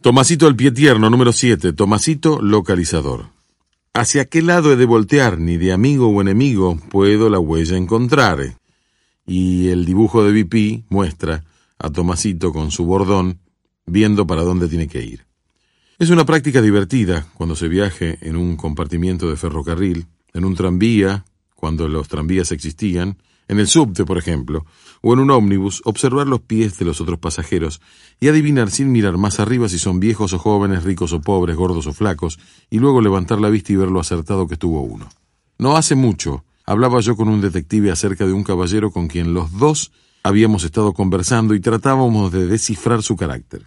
Tomasito 0.00 0.46
el 0.46 0.54
pie 0.54 0.70
tierno, 0.70 1.10
número 1.10 1.32
7. 1.32 1.72
Tomasito 1.72 2.40
localizador. 2.40 3.30
¿Hacia 3.94 4.26
qué 4.26 4.42
lado 4.42 4.72
he 4.72 4.76
de 4.76 4.84
voltear? 4.84 5.38
Ni 5.38 5.56
de 5.56 5.72
amigo 5.72 6.08
o 6.08 6.20
enemigo 6.20 6.78
puedo 6.90 7.30
la 7.30 7.40
huella 7.40 7.76
encontrar. 7.76 8.58
Y 9.26 9.68
el 9.68 9.84
dibujo 9.84 10.22
de 10.22 10.42
BP 10.42 10.84
muestra 10.88 11.44
a 11.78 11.90
Tomasito 11.90 12.52
con 12.52 12.70
su 12.70 12.84
bordón 12.84 13.40
viendo 13.86 14.26
para 14.26 14.42
dónde 14.42 14.68
tiene 14.68 14.86
que 14.86 15.02
ir. 15.02 15.27
Es 16.00 16.10
una 16.10 16.24
práctica 16.24 16.62
divertida 16.62 17.26
cuando 17.34 17.56
se 17.56 17.66
viaje 17.66 18.18
en 18.20 18.36
un 18.36 18.56
compartimiento 18.56 19.28
de 19.28 19.34
ferrocarril, 19.34 20.06
en 20.32 20.44
un 20.44 20.54
tranvía 20.54 21.24
cuando 21.56 21.88
los 21.88 22.06
tranvías 22.06 22.52
existían, 22.52 23.18
en 23.48 23.58
el 23.58 23.66
subte, 23.66 24.04
por 24.04 24.16
ejemplo, 24.16 24.64
o 25.02 25.12
en 25.12 25.18
un 25.18 25.32
ómnibus, 25.32 25.82
observar 25.84 26.28
los 26.28 26.42
pies 26.42 26.78
de 26.78 26.84
los 26.84 27.00
otros 27.00 27.18
pasajeros 27.18 27.80
y 28.20 28.28
adivinar 28.28 28.70
sin 28.70 28.92
mirar 28.92 29.18
más 29.18 29.40
arriba 29.40 29.68
si 29.68 29.80
son 29.80 29.98
viejos 29.98 30.32
o 30.34 30.38
jóvenes, 30.38 30.84
ricos 30.84 31.12
o 31.12 31.20
pobres, 31.20 31.56
gordos 31.56 31.88
o 31.88 31.92
flacos, 31.92 32.38
y 32.70 32.78
luego 32.78 33.00
levantar 33.00 33.40
la 33.40 33.48
vista 33.48 33.72
y 33.72 33.76
ver 33.76 33.88
lo 33.88 33.98
acertado 33.98 34.46
que 34.46 34.54
estuvo 34.54 34.82
uno. 34.82 35.08
No 35.58 35.76
hace 35.76 35.96
mucho, 35.96 36.44
hablaba 36.64 37.00
yo 37.00 37.16
con 37.16 37.28
un 37.28 37.40
detective 37.40 37.90
acerca 37.90 38.24
de 38.24 38.32
un 38.32 38.44
caballero 38.44 38.92
con 38.92 39.08
quien 39.08 39.34
los 39.34 39.50
dos 39.58 39.90
habíamos 40.22 40.62
estado 40.62 40.92
conversando 40.92 41.56
y 41.56 41.60
tratábamos 41.60 42.30
de 42.30 42.46
descifrar 42.46 43.02
su 43.02 43.16
carácter. 43.16 43.66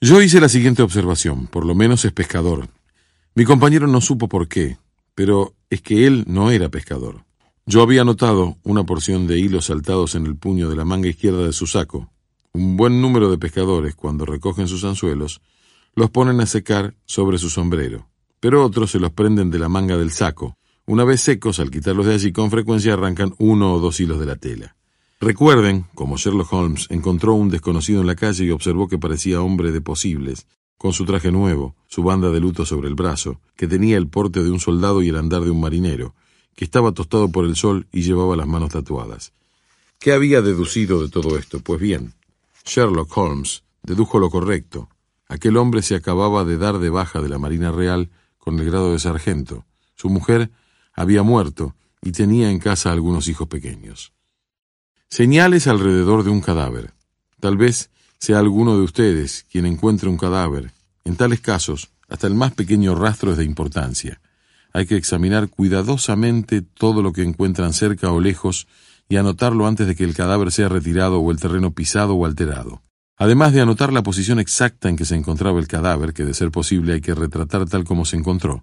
Yo 0.00 0.22
hice 0.22 0.40
la 0.40 0.48
siguiente 0.48 0.82
observación, 0.82 1.48
por 1.48 1.64
lo 1.66 1.74
menos 1.74 2.04
es 2.04 2.12
pescador. 2.12 2.68
Mi 3.34 3.44
compañero 3.44 3.88
no 3.88 4.00
supo 4.00 4.28
por 4.28 4.46
qué, 4.46 4.78
pero 5.16 5.56
es 5.70 5.82
que 5.82 6.06
él 6.06 6.22
no 6.28 6.52
era 6.52 6.68
pescador. 6.68 7.24
Yo 7.66 7.82
había 7.82 8.04
notado 8.04 8.58
una 8.62 8.84
porción 8.84 9.26
de 9.26 9.40
hilos 9.40 9.64
saltados 9.64 10.14
en 10.14 10.24
el 10.24 10.36
puño 10.36 10.70
de 10.70 10.76
la 10.76 10.84
manga 10.84 11.08
izquierda 11.08 11.44
de 11.44 11.52
su 11.52 11.66
saco. 11.66 12.12
Un 12.52 12.76
buen 12.76 13.02
número 13.02 13.28
de 13.28 13.38
pescadores, 13.38 13.96
cuando 13.96 14.24
recogen 14.24 14.68
sus 14.68 14.84
anzuelos, 14.84 15.40
los 15.96 16.10
ponen 16.10 16.40
a 16.40 16.46
secar 16.46 16.94
sobre 17.04 17.36
su 17.38 17.50
sombrero, 17.50 18.08
pero 18.38 18.64
otros 18.64 18.92
se 18.92 19.00
los 19.00 19.10
prenden 19.10 19.50
de 19.50 19.58
la 19.58 19.68
manga 19.68 19.96
del 19.96 20.12
saco. 20.12 20.56
Una 20.86 21.02
vez 21.02 21.22
secos, 21.22 21.58
al 21.58 21.72
quitarlos 21.72 22.06
de 22.06 22.14
allí, 22.14 22.30
con 22.30 22.52
frecuencia 22.52 22.92
arrancan 22.92 23.34
uno 23.38 23.74
o 23.74 23.80
dos 23.80 23.98
hilos 23.98 24.20
de 24.20 24.26
la 24.26 24.36
tela. 24.36 24.76
Recuerden, 25.20 25.86
como 25.96 26.16
Sherlock 26.16 26.52
Holmes 26.52 26.86
encontró 26.90 27.34
un 27.34 27.48
desconocido 27.48 28.00
en 28.00 28.06
la 28.06 28.14
calle 28.14 28.44
y 28.44 28.50
observó 28.50 28.86
que 28.86 28.98
parecía 28.98 29.42
hombre 29.42 29.72
de 29.72 29.80
posibles, 29.80 30.46
con 30.76 30.92
su 30.92 31.04
traje 31.06 31.32
nuevo, 31.32 31.74
su 31.88 32.04
banda 32.04 32.30
de 32.30 32.38
luto 32.38 32.64
sobre 32.64 32.86
el 32.86 32.94
brazo, 32.94 33.40
que 33.56 33.66
tenía 33.66 33.96
el 33.96 34.06
porte 34.06 34.44
de 34.44 34.50
un 34.52 34.60
soldado 34.60 35.02
y 35.02 35.08
el 35.08 35.16
andar 35.16 35.42
de 35.42 35.50
un 35.50 35.60
marinero, 35.60 36.14
que 36.54 36.64
estaba 36.64 36.92
tostado 36.92 37.32
por 37.32 37.44
el 37.46 37.56
sol 37.56 37.88
y 37.90 38.02
llevaba 38.02 38.36
las 38.36 38.46
manos 38.46 38.70
tatuadas. 38.70 39.32
¿Qué 39.98 40.12
había 40.12 40.40
deducido 40.40 41.02
de 41.02 41.08
todo 41.08 41.36
esto? 41.36 41.58
Pues 41.58 41.80
bien, 41.80 42.14
Sherlock 42.64 43.16
Holmes 43.16 43.64
dedujo 43.82 44.20
lo 44.20 44.30
correcto. 44.30 44.88
Aquel 45.26 45.56
hombre 45.56 45.82
se 45.82 45.96
acababa 45.96 46.44
de 46.44 46.58
dar 46.58 46.78
de 46.78 46.90
baja 46.90 47.20
de 47.20 47.28
la 47.28 47.38
Marina 47.38 47.72
Real 47.72 48.08
con 48.38 48.60
el 48.60 48.66
grado 48.66 48.92
de 48.92 49.00
sargento. 49.00 49.66
Su 49.96 50.10
mujer 50.10 50.52
había 50.94 51.24
muerto 51.24 51.74
y 52.02 52.12
tenía 52.12 52.52
en 52.52 52.60
casa 52.60 52.92
algunos 52.92 53.26
hijos 53.26 53.48
pequeños. 53.48 54.12
Señales 55.10 55.66
alrededor 55.66 56.22
de 56.22 56.28
un 56.28 56.42
cadáver. 56.42 56.92
Tal 57.40 57.56
vez 57.56 57.90
sea 58.18 58.38
alguno 58.38 58.76
de 58.76 58.82
ustedes 58.82 59.46
quien 59.50 59.64
encuentre 59.64 60.08
un 60.10 60.18
cadáver. 60.18 60.70
En 61.04 61.16
tales 61.16 61.40
casos, 61.40 61.88
hasta 62.10 62.26
el 62.26 62.34
más 62.34 62.52
pequeño 62.52 62.94
rastro 62.94 63.32
es 63.32 63.38
de 63.38 63.44
importancia. 63.44 64.20
Hay 64.74 64.84
que 64.84 64.96
examinar 64.96 65.48
cuidadosamente 65.48 66.60
todo 66.60 67.02
lo 67.02 67.14
que 67.14 67.22
encuentran 67.22 67.72
cerca 67.72 68.12
o 68.12 68.20
lejos 68.20 68.68
y 69.08 69.16
anotarlo 69.16 69.66
antes 69.66 69.86
de 69.86 69.96
que 69.96 70.04
el 70.04 70.14
cadáver 70.14 70.52
sea 70.52 70.68
retirado 70.68 71.20
o 71.20 71.30
el 71.30 71.40
terreno 71.40 71.70
pisado 71.70 72.14
o 72.14 72.26
alterado. 72.26 72.82
Además 73.16 73.54
de 73.54 73.62
anotar 73.62 73.94
la 73.94 74.02
posición 74.02 74.38
exacta 74.38 74.90
en 74.90 74.96
que 74.96 75.06
se 75.06 75.16
encontraba 75.16 75.58
el 75.58 75.68
cadáver, 75.68 76.12
que 76.12 76.26
de 76.26 76.34
ser 76.34 76.50
posible 76.50 76.92
hay 76.92 77.00
que 77.00 77.14
retratar 77.14 77.66
tal 77.66 77.84
como 77.84 78.04
se 78.04 78.16
encontró, 78.16 78.62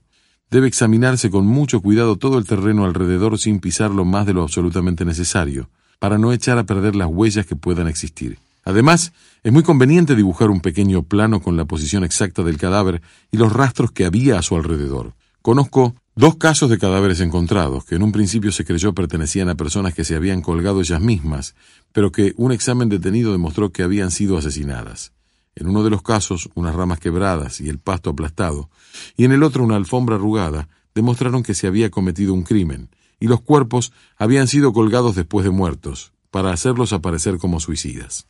debe 0.51 0.67
examinarse 0.67 1.31
con 1.31 1.47
mucho 1.47 1.81
cuidado 1.81 2.17
todo 2.17 2.37
el 2.37 2.45
terreno 2.45 2.85
alrededor 2.85 3.39
sin 3.39 3.59
pisarlo 3.59 4.05
más 4.05 4.27
de 4.27 4.33
lo 4.33 4.43
absolutamente 4.43 5.05
necesario, 5.05 5.71
para 5.99 6.17
no 6.17 6.33
echar 6.33 6.57
a 6.57 6.65
perder 6.65 6.95
las 6.95 7.07
huellas 7.07 7.45
que 7.45 7.55
puedan 7.55 7.87
existir. 7.87 8.39
Además, 8.63 9.13
es 9.43 9.53
muy 9.53 9.61
conveniente 9.61 10.15
dibujar 10.15 10.49
un 10.49 10.59
pequeño 10.59 11.03
plano 11.03 11.41
con 11.41 11.55
la 11.55 11.65
posición 11.65 12.03
exacta 12.03 12.41
del 12.43 12.57
cadáver 12.57 13.01
y 13.31 13.37
los 13.37 13.53
rastros 13.53 13.91
que 13.91 14.05
había 14.05 14.39
a 14.39 14.41
su 14.41 14.55
alrededor. 14.55 15.13
Conozco 15.43 15.95
dos 16.15 16.37
casos 16.37 16.71
de 16.71 16.79
cadáveres 16.79 17.19
encontrados, 17.19 17.85
que 17.85 17.93
en 17.93 18.01
un 18.01 18.11
principio 18.11 18.51
se 18.51 18.65
creyó 18.65 18.93
pertenecían 18.93 19.49
a 19.49 19.55
personas 19.55 19.93
que 19.93 20.03
se 20.03 20.15
habían 20.15 20.41
colgado 20.41 20.81
ellas 20.81 20.99
mismas, 20.99 21.53
pero 21.91 22.11
que 22.11 22.33
un 22.37 22.51
examen 22.51 22.89
detenido 22.89 23.31
demostró 23.31 23.71
que 23.71 23.83
habían 23.83 24.09
sido 24.09 24.37
asesinadas. 24.37 25.13
En 25.53 25.67
uno 25.67 25.83
de 25.83 25.91
los 25.91 26.01
casos, 26.01 26.49
unas 26.55 26.73
ramas 26.73 26.99
quebradas 26.99 27.61
y 27.61 27.69
el 27.69 27.77
pasto 27.77 28.09
aplastado, 28.09 28.69
y 29.15 29.25
en 29.25 29.31
el 29.31 29.43
otro 29.43 29.63
una 29.63 29.75
alfombra 29.75 30.15
arrugada, 30.15 30.67
demostraron 30.95 31.43
que 31.43 31.53
se 31.53 31.67
había 31.67 31.91
cometido 31.91 32.33
un 32.33 32.43
crimen, 32.43 32.89
y 33.19 33.27
los 33.27 33.41
cuerpos 33.41 33.93
habían 34.17 34.47
sido 34.47 34.73
colgados 34.73 35.15
después 35.15 35.43
de 35.43 35.51
muertos, 35.51 36.13
para 36.31 36.51
hacerlos 36.51 36.93
aparecer 36.93 37.37
como 37.37 37.59
suicidas. 37.59 38.27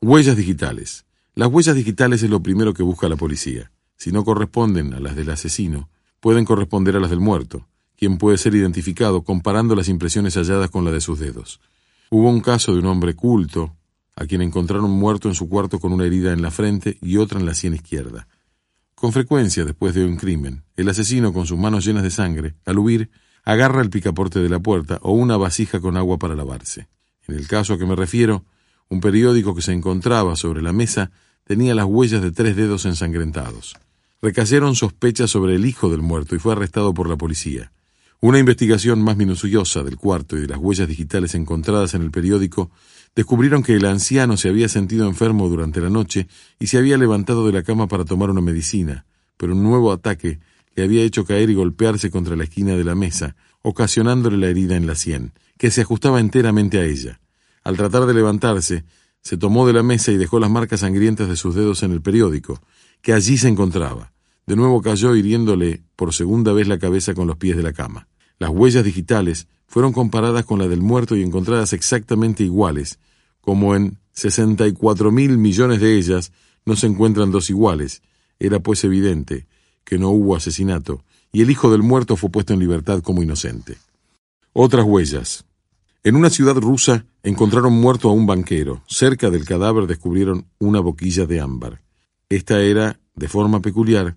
Huellas 0.00 0.36
digitales. 0.36 1.04
Las 1.34 1.48
huellas 1.48 1.74
digitales 1.74 2.22
es 2.22 2.30
lo 2.30 2.42
primero 2.42 2.74
que 2.74 2.82
busca 2.82 3.08
la 3.08 3.16
policía. 3.16 3.70
Si 3.96 4.12
no 4.12 4.24
corresponden 4.24 4.94
a 4.94 5.00
las 5.00 5.16
del 5.16 5.30
asesino, 5.30 5.88
pueden 6.20 6.44
corresponder 6.44 6.96
a 6.96 7.00
las 7.00 7.10
del 7.10 7.20
muerto, 7.20 7.66
quien 7.96 8.18
puede 8.18 8.38
ser 8.38 8.54
identificado 8.54 9.22
comparando 9.22 9.74
las 9.74 9.88
impresiones 9.88 10.34
halladas 10.36 10.70
con 10.70 10.84
la 10.84 10.90
de 10.90 11.00
sus 11.00 11.18
dedos. 11.18 11.60
Hubo 12.10 12.30
un 12.30 12.40
caso 12.40 12.72
de 12.72 12.78
un 12.78 12.86
hombre 12.86 13.14
culto, 13.14 13.76
a 14.16 14.26
quien 14.26 14.42
encontraron 14.42 14.90
muerto 14.90 15.28
en 15.28 15.34
su 15.34 15.48
cuarto 15.48 15.78
con 15.80 15.92
una 15.92 16.06
herida 16.06 16.32
en 16.32 16.42
la 16.42 16.50
frente 16.50 16.98
y 17.00 17.16
otra 17.16 17.40
en 17.40 17.46
la 17.46 17.54
sien 17.54 17.74
izquierda. 17.74 18.26
Con 18.94 19.12
frecuencia, 19.12 19.64
después 19.64 19.94
de 19.94 20.04
un 20.04 20.16
crimen, 20.16 20.62
el 20.76 20.88
asesino, 20.88 21.32
con 21.32 21.46
sus 21.46 21.58
manos 21.58 21.84
llenas 21.84 22.02
de 22.02 22.10
sangre, 22.10 22.54
al 22.66 22.78
huir, 22.78 23.10
agarra 23.44 23.82
el 23.82 23.90
picaporte 23.90 24.40
de 24.40 24.48
la 24.48 24.60
puerta 24.60 24.98
o 25.02 25.12
una 25.12 25.36
vasija 25.36 25.80
con 25.80 25.96
agua 25.96 26.18
para 26.18 26.34
lavarse. 26.34 26.88
En 27.26 27.36
el 27.36 27.46
caso 27.46 27.74
a 27.74 27.78
que 27.78 27.86
me 27.86 27.96
refiero, 27.96 28.44
un 28.88 29.00
periódico 29.00 29.54
que 29.54 29.62
se 29.62 29.72
encontraba 29.72 30.36
sobre 30.36 30.62
la 30.62 30.72
mesa 30.72 31.10
tenía 31.44 31.74
las 31.74 31.86
huellas 31.86 32.22
de 32.22 32.32
tres 32.32 32.56
dedos 32.56 32.86
ensangrentados. 32.86 33.76
Recayeron 34.22 34.74
sospechas 34.74 35.30
sobre 35.30 35.54
el 35.54 35.64
hijo 35.64 35.90
del 35.90 36.02
muerto 36.02 36.34
y 36.34 36.38
fue 36.38 36.52
arrestado 36.52 36.92
por 36.92 37.08
la 37.08 37.16
policía. 37.16 37.72
Una 38.20 38.38
investigación 38.38 39.02
más 39.02 39.16
minuciosa 39.16 39.82
del 39.82 39.96
cuarto 39.96 40.36
y 40.36 40.42
de 40.42 40.48
las 40.48 40.58
huellas 40.58 40.86
digitales 40.86 41.34
encontradas 41.34 41.94
en 41.94 42.02
el 42.02 42.10
periódico 42.10 42.70
descubrieron 43.14 43.62
que 43.62 43.74
el 43.74 43.86
anciano 43.86 44.36
se 44.36 44.50
había 44.50 44.68
sentido 44.68 45.06
enfermo 45.06 45.48
durante 45.48 45.80
la 45.80 45.88
noche 45.88 46.28
y 46.58 46.66
se 46.66 46.76
había 46.76 46.98
levantado 46.98 47.46
de 47.46 47.52
la 47.52 47.62
cama 47.62 47.88
para 47.88 48.04
tomar 48.04 48.28
una 48.28 48.42
medicina, 48.42 49.06
pero 49.36 49.54
un 49.54 49.62
nuevo 49.62 49.90
ataque 49.90 50.38
había 50.82 51.02
hecho 51.02 51.24
caer 51.24 51.50
y 51.50 51.54
golpearse 51.54 52.10
contra 52.10 52.36
la 52.36 52.44
esquina 52.44 52.76
de 52.76 52.84
la 52.84 52.94
mesa, 52.94 53.36
ocasionándole 53.62 54.36
la 54.36 54.48
herida 54.48 54.76
en 54.76 54.86
la 54.86 54.94
sien, 54.94 55.32
que 55.58 55.70
se 55.70 55.82
ajustaba 55.82 56.20
enteramente 56.20 56.78
a 56.78 56.84
ella. 56.84 57.20
Al 57.62 57.76
tratar 57.76 58.06
de 58.06 58.14
levantarse, 58.14 58.84
se 59.22 59.36
tomó 59.36 59.66
de 59.66 59.72
la 59.72 59.82
mesa 59.82 60.12
y 60.12 60.16
dejó 60.16 60.40
las 60.40 60.50
marcas 60.50 60.80
sangrientas 60.80 61.28
de 61.28 61.36
sus 61.36 61.54
dedos 61.54 61.82
en 61.82 61.92
el 61.92 62.00
periódico, 62.00 62.60
que 63.02 63.12
allí 63.12 63.36
se 63.36 63.48
encontraba. 63.48 64.12
De 64.46 64.56
nuevo 64.56 64.80
cayó 64.80 65.14
hiriéndole 65.14 65.82
por 65.96 66.14
segunda 66.14 66.52
vez 66.52 66.66
la 66.66 66.78
cabeza 66.78 67.14
con 67.14 67.26
los 67.26 67.36
pies 67.36 67.56
de 67.56 67.62
la 67.62 67.72
cama. 67.72 68.08
Las 68.38 68.50
huellas 68.50 68.84
digitales 68.84 69.46
fueron 69.66 69.92
comparadas 69.92 70.44
con 70.44 70.58
la 70.58 70.68
del 70.68 70.80
muerto 70.80 71.16
y 71.16 71.22
encontradas 71.22 71.72
exactamente 71.72 72.42
iguales, 72.42 72.98
como 73.40 73.76
en 73.76 73.98
sesenta 74.12 74.66
y 74.66 74.72
cuatro 74.72 75.12
mil 75.12 75.38
millones 75.38 75.80
de 75.80 75.96
ellas 75.96 76.32
no 76.64 76.76
se 76.76 76.86
encuentran 76.86 77.30
dos 77.30 77.50
iguales. 77.50 78.02
Era 78.38 78.58
pues 78.60 78.82
evidente 78.84 79.46
que 79.84 79.98
no 79.98 80.10
hubo 80.10 80.36
asesinato, 80.36 81.04
y 81.32 81.42
el 81.42 81.50
hijo 81.50 81.70
del 81.70 81.82
muerto 81.82 82.16
fue 82.16 82.30
puesto 82.30 82.54
en 82.54 82.60
libertad 82.60 83.02
como 83.02 83.22
inocente. 83.22 83.76
Otras 84.52 84.84
huellas. 84.84 85.44
En 86.02 86.16
una 86.16 86.30
ciudad 86.30 86.56
rusa 86.56 87.04
encontraron 87.22 87.72
muerto 87.72 88.08
a 88.08 88.12
un 88.12 88.26
banquero. 88.26 88.82
Cerca 88.86 89.30
del 89.30 89.44
cadáver 89.44 89.86
descubrieron 89.86 90.46
una 90.58 90.80
boquilla 90.80 91.26
de 91.26 91.40
ámbar. 91.40 91.82
Esta 92.28 92.62
era, 92.62 92.98
de 93.14 93.28
forma 93.28 93.60
peculiar, 93.60 94.16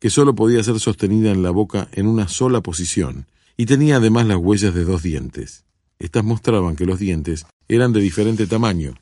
que 0.00 0.10
sólo 0.10 0.34
podía 0.34 0.62
ser 0.64 0.80
sostenida 0.80 1.30
en 1.30 1.42
la 1.42 1.50
boca 1.50 1.88
en 1.92 2.06
una 2.06 2.26
sola 2.26 2.62
posición, 2.62 3.26
y 3.56 3.66
tenía 3.66 3.96
además 3.96 4.26
las 4.26 4.38
huellas 4.38 4.74
de 4.74 4.84
dos 4.84 5.02
dientes. 5.02 5.64
Estas 5.98 6.24
mostraban 6.24 6.76
que 6.76 6.86
los 6.86 6.98
dientes 6.98 7.46
eran 7.68 7.92
de 7.92 8.00
diferente 8.00 8.46
tamaño. 8.46 8.94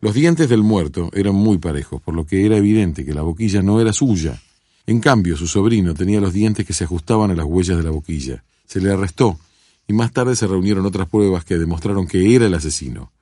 Los 0.00 0.14
dientes 0.14 0.48
del 0.48 0.62
muerto 0.62 1.10
eran 1.12 1.34
muy 1.34 1.58
parejos, 1.58 2.00
por 2.00 2.14
lo 2.14 2.24
que 2.24 2.46
era 2.46 2.56
evidente 2.56 3.04
que 3.04 3.14
la 3.14 3.22
boquilla 3.22 3.62
no 3.62 3.80
era 3.80 3.92
suya, 3.92 4.40
en 4.86 5.00
cambio, 5.00 5.36
su 5.36 5.46
sobrino 5.46 5.94
tenía 5.94 6.20
los 6.20 6.32
dientes 6.32 6.66
que 6.66 6.72
se 6.72 6.84
ajustaban 6.84 7.30
a 7.30 7.34
las 7.34 7.46
huellas 7.46 7.76
de 7.76 7.84
la 7.84 7.90
boquilla. 7.90 8.44
Se 8.66 8.80
le 8.80 8.90
arrestó 8.90 9.38
y 9.86 9.92
más 9.92 10.12
tarde 10.12 10.34
se 10.36 10.46
reunieron 10.46 10.86
otras 10.86 11.08
pruebas 11.08 11.44
que 11.44 11.58
demostraron 11.58 12.06
que 12.06 12.34
era 12.34 12.46
el 12.46 12.54
asesino. 12.54 13.12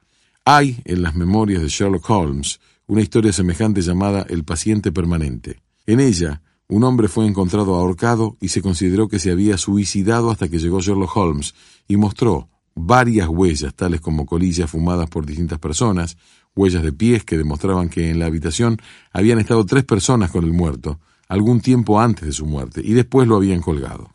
Hay, 0.45 0.81
en 0.85 1.03
las 1.03 1.15
memorias 1.15 1.63
de 1.63 1.69
Sherlock 1.69 2.09
Holmes, 2.09 2.61
una 2.87 3.03
historia 3.03 3.33
semejante 3.33 3.83
llamada 3.83 4.25
El 4.29 4.45
paciente 4.45 4.91
permanente. 4.91 5.61
En 5.87 6.01
ella, 6.01 6.43
un 6.69 6.85
hombre 6.85 7.09
fue 7.09 7.27
encontrado 7.27 7.75
ahorcado 7.75 8.37
y 8.41 8.49
se 8.49 8.63
consideró 8.63 9.09
que 9.09 9.19
se 9.19 9.31
había 9.31 9.59
suicidado 9.59 10.31
hasta 10.31 10.49
que 10.49 10.59
llegó 10.59 10.81
Sherlock 10.81 11.17
Holmes 11.17 11.55
y 11.89 11.97
mostró 11.97 12.49
varias 12.75 13.29
huellas, 13.29 13.75
tales 13.75 14.01
como 14.01 14.25
colillas 14.25 14.71
fumadas 14.71 15.11
por 15.11 15.27
distintas 15.27 15.59
personas, 15.59 16.17
huellas 16.55 16.83
de 16.83 16.93
pies 16.93 17.25
que 17.25 17.37
demostraban 17.37 17.89
que 17.89 18.11
en 18.11 18.19
la 18.19 18.27
habitación 18.27 18.79
habían 19.13 19.39
estado 19.39 19.67
tres 19.67 19.85
personas 19.85 20.31
con 20.31 20.45
el 20.45 20.53
muerto, 20.53 21.01
algún 21.31 21.61
tiempo 21.61 22.01
antes 22.01 22.27
de 22.27 22.33
su 22.33 22.45
muerte, 22.45 22.83
y 22.85 22.93
después 22.93 23.29
lo 23.29 23.37
habían 23.37 23.61
colgado. 23.61 24.13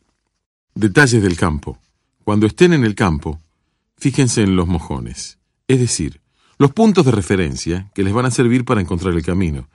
Detalles 0.73 1.23
del 1.23 1.37
campo. 1.37 1.79
Cuando 2.25 2.45
estén 2.45 2.73
en 2.73 2.83
el 2.83 2.93
campo, 2.93 3.39
fíjense 3.95 4.43
en 4.43 4.57
los 4.57 4.67
mojones, 4.67 5.39
es 5.69 5.79
decir, 5.79 6.19
los 6.57 6.73
puntos 6.73 7.05
de 7.05 7.13
referencia 7.13 7.89
que 7.95 8.03
les 8.03 8.13
van 8.13 8.25
a 8.25 8.31
servir 8.31 8.65
para 8.65 8.81
encontrar 8.81 9.13
el 9.13 9.23
camino, 9.23 9.69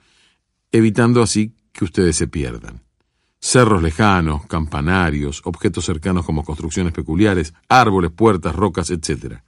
evitando 0.71 1.23
así 1.23 1.55
que 1.71 1.83
ustedes 1.83 2.15
se 2.15 2.27
pierdan. 2.27 2.83
Cerros 3.39 3.81
lejanos, 3.81 4.45
campanarios, 4.45 5.41
objetos 5.43 5.85
cercanos 5.85 6.23
como 6.23 6.43
construcciones 6.43 6.93
peculiares, 6.93 7.55
árboles, 7.67 8.11
puertas, 8.11 8.55
rocas, 8.55 8.91
etc. 8.91 9.41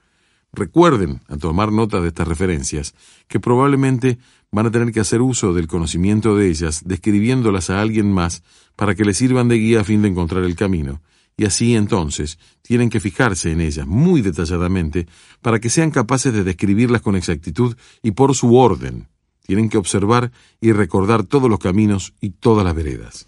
Recuerden, 0.54 1.22
a 1.28 1.38
tomar 1.38 1.72
nota 1.72 2.00
de 2.00 2.10
estas 2.10 2.28
referencias, 2.28 2.94
que 3.28 3.40
probablemente 3.40 4.20
van 4.52 4.68
a 4.68 4.72
tener 4.72 4.92
que 4.92 5.00
hacer 5.00 5.20
uso 5.22 5.52
del 5.52 5.68
conocimiento 5.68 6.36
de 6.36 6.48
ellas, 6.48 6.84
describiéndolas 6.86 7.72
a 7.72 7.82
alguien 7.82 8.12
más 8.12 8.44
para 8.76 8.94
que 8.94 9.04
les 9.04 9.18
sirvan 9.18 9.48
de 9.48 9.58
guía 9.58 9.82
a 9.82 9.84
fin 9.84 10.04
de 10.04 10.10
encontrar 10.10 10.44
el 10.44 10.56
camino, 10.56 11.02
y 11.36 11.46
así 11.46 11.76
entonces 11.76 12.38
tienen 12.62 12.92
que 12.92 13.00
fijarse 13.00 13.52
en 13.52 13.62
ellas 13.62 13.88
muy 13.88 14.22
detalladamente 14.22 15.08
para 15.42 15.60
que 15.60 15.72
sean 15.72 15.90
capaces 15.90 16.32
de 16.32 16.44
describirlas 16.44 17.02
con 17.02 17.16
exactitud 17.16 17.76
y 18.04 18.12
por 18.12 18.36
su 18.36 18.56
orden. 18.56 19.08
Tienen 19.42 19.70
que 19.70 19.80
observar 19.80 20.32
y 20.62 20.72
recordar 20.72 21.24
todos 21.24 21.50
los 21.50 21.60
caminos 21.60 22.14
y 22.22 22.30
todas 22.30 22.64
las 22.64 22.76
veredas. 22.76 23.28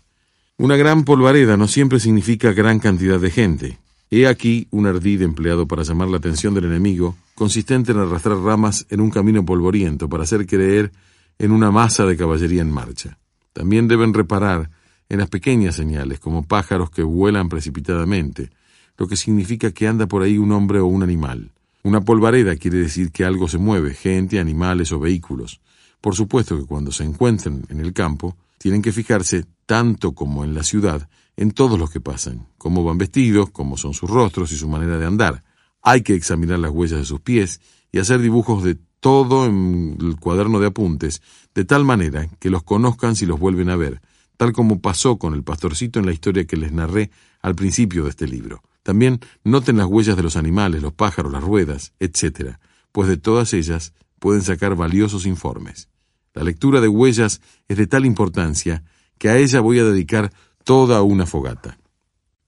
Una 0.58 0.78
gran 0.78 1.04
polvareda 1.04 1.58
no 1.58 1.68
siempre 1.68 2.00
significa 2.00 2.54
gran 2.54 2.78
cantidad 2.80 3.20
de 3.20 3.32
gente. 3.32 3.80
He 4.18 4.28
aquí 4.28 4.66
un 4.72 4.88
ardid 4.88 5.24
empleado 5.24 5.68
para 5.68 5.84
llamar 5.84 6.08
la 6.08 6.16
atención 6.16 6.54
del 6.54 6.64
enemigo, 6.64 7.18
consistente 7.34 7.92
en 7.92 7.98
arrastrar 7.98 8.38
ramas 8.38 8.86
en 8.90 9.02
un 9.02 9.12
camino 9.12 9.44
polvoriento 9.44 10.08
para 10.08 10.24
hacer 10.24 10.48
creer 10.48 10.94
en 11.38 11.52
una 11.52 11.70
masa 11.70 12.06
de 12.06 12.16
caballería 12.16 12.62
en 12.62 12.72
marcha. 12.72 13.18
También 13.52 13.90
deben 13.90 14.14
reparar 14.14 14.70
en 15.10 15.20
las 15.20 15.28
pequeñas 15.28 15.76
señales, 15.76 16.22
como 16.22 16.48
pájaros 16.48 16.92
que 16.92 17.04
vuelan 17.04 17.50
precipitadamente, 17.50 18.52
lo 18.98 19.06
que 19.06 19.18
significa 19.18 19.72
que 19.72 19.86
anda 19.86 20.08
por 20.08 20.22
ahí 20.22 20.38
un 20.38 20.54
hombre 20.54 20.80
o 20.80 20.86
un 20.86 21.04
animal. 21.04 21.52
Una 21.84 22.00
polvareda 22.00 22.56
quiere 22.56 22.78
decir 22.78 23.12
que 23.12 23.26
algo 23.26 23.50
se 23.50 23.58
mueve, 23.58 23.94
gente, 23.94 24.40
animales 24.40 24.94
o 24.94 25.00
vehículos. 25.02 25.60
Por 26.00 26.16
supuesto 26.16 26.58
que 26.58 26.66
cuando 26.66 26.94
se 26.94 27.04
encuentren 27.04 27.66
en 27.68 27.82
el 27.82 27.92
campo, 27.92 28.38
tienen 28.60 28.82
que 28.82 28.94
fijarse, 28.94 29.44
tanto 29.66 30.14
como 30.14 30.46
en 30.46 30.54
la 30.54 30.64
ciudad, 30.64 31.10
en 31.38 31.52
todos 31.52 31.80
los 31.80 31.90
que 31.92 32.02
pasan, 32.02 32.48
cómo 32.58 32.84
van 32.84 32.98
vestidos, 32.98 33.50
cómo 33.52 33.78
son 33.78 33.94
sus 33.94 34.10
rostros 34.10 34.52
y 34.52 34.58
su 34.58 34.68
manera 34.68 34.98
de 34.98 35.06
andar. 35.06 35.44
Hay 35.82 36.02
que 36.02 36.16
examinar 36.16 36.60
las 36.60 36.72
huellas 36.72 37.00
de 37.00 37.06
sus 37.06 37.22
pies 37.22 37.62
y 37.92 38.00
hacer 38.00 38.20
dibujos 38.20 38.64
de 38.64 38.78
todo 39.00 39.46
en 39.46 39.98
el 40.02 40.16
cuaderno 40.16 40.60
de 40.60 40.68
apuntes, 40.68 41.22
de 41.54 41.66
tal 41.66 41.86
manera 41.86 42.28
que 42.40 42.50
los 42.50 42.64
conozcan 42.64 43.16
si 43.16 43.26
los 43.26 43.40
vuelven 43.40 43.70
a 43.70 43.76
ver, 43.76 44.02
tal 44.38 44.52
como 44.52 44.82
pasó 44.82 45.18
con 45.18 45.34
el 45.34 45.44
pastorcito 45.44 46.00
en 46.00 46.06
la 46.06 46.14
historia 46.14 46.46
que 46.46 46.58
les 46.58 46.72
narré 46.72 47.12
al 47.42 47.56
principio 47.56 48.04
de 48.04 48.10
este 48.10 48.28
libro. 48.28 48.64
También 48.84 49.20
noten 49.44 49.78
las 49.78 49.88
huellas 49.88 50.16
de 50.16 50.24
los 50.24 50.36
animales, 50.36 50.82
los 50.82 50.94
pájaros, 50.94 51.32
las 51.32 51.44
ruedas, 51.44 51.94
etc., 52.00 52.58
pues 52.92 53.08
de 53.08 53.18
todas 53.18 53.54
ellas 53.54 53.94
pueden 54.20 54.42
sacar 54.42 54.76
valiosos 54.76 55.26
informes. 55.26 55.90
La 56.34 56.44
lectura 56.44 56.82
de 56.82 56.88
huellas 56.88 57.42
es 57.68 57.78
de 57.78 57.88
tal 57.88 58.06
importancia 58.06 58.84
que 59.18 59.30
a 59.30 59.38
ella 59.38 59.60
voy 59.60 59.80
a 59.80 59.86
dedicar 59.86 60.32
toda 60.66 61.04
una 61.04 61.28
fogata. 61.28 61.78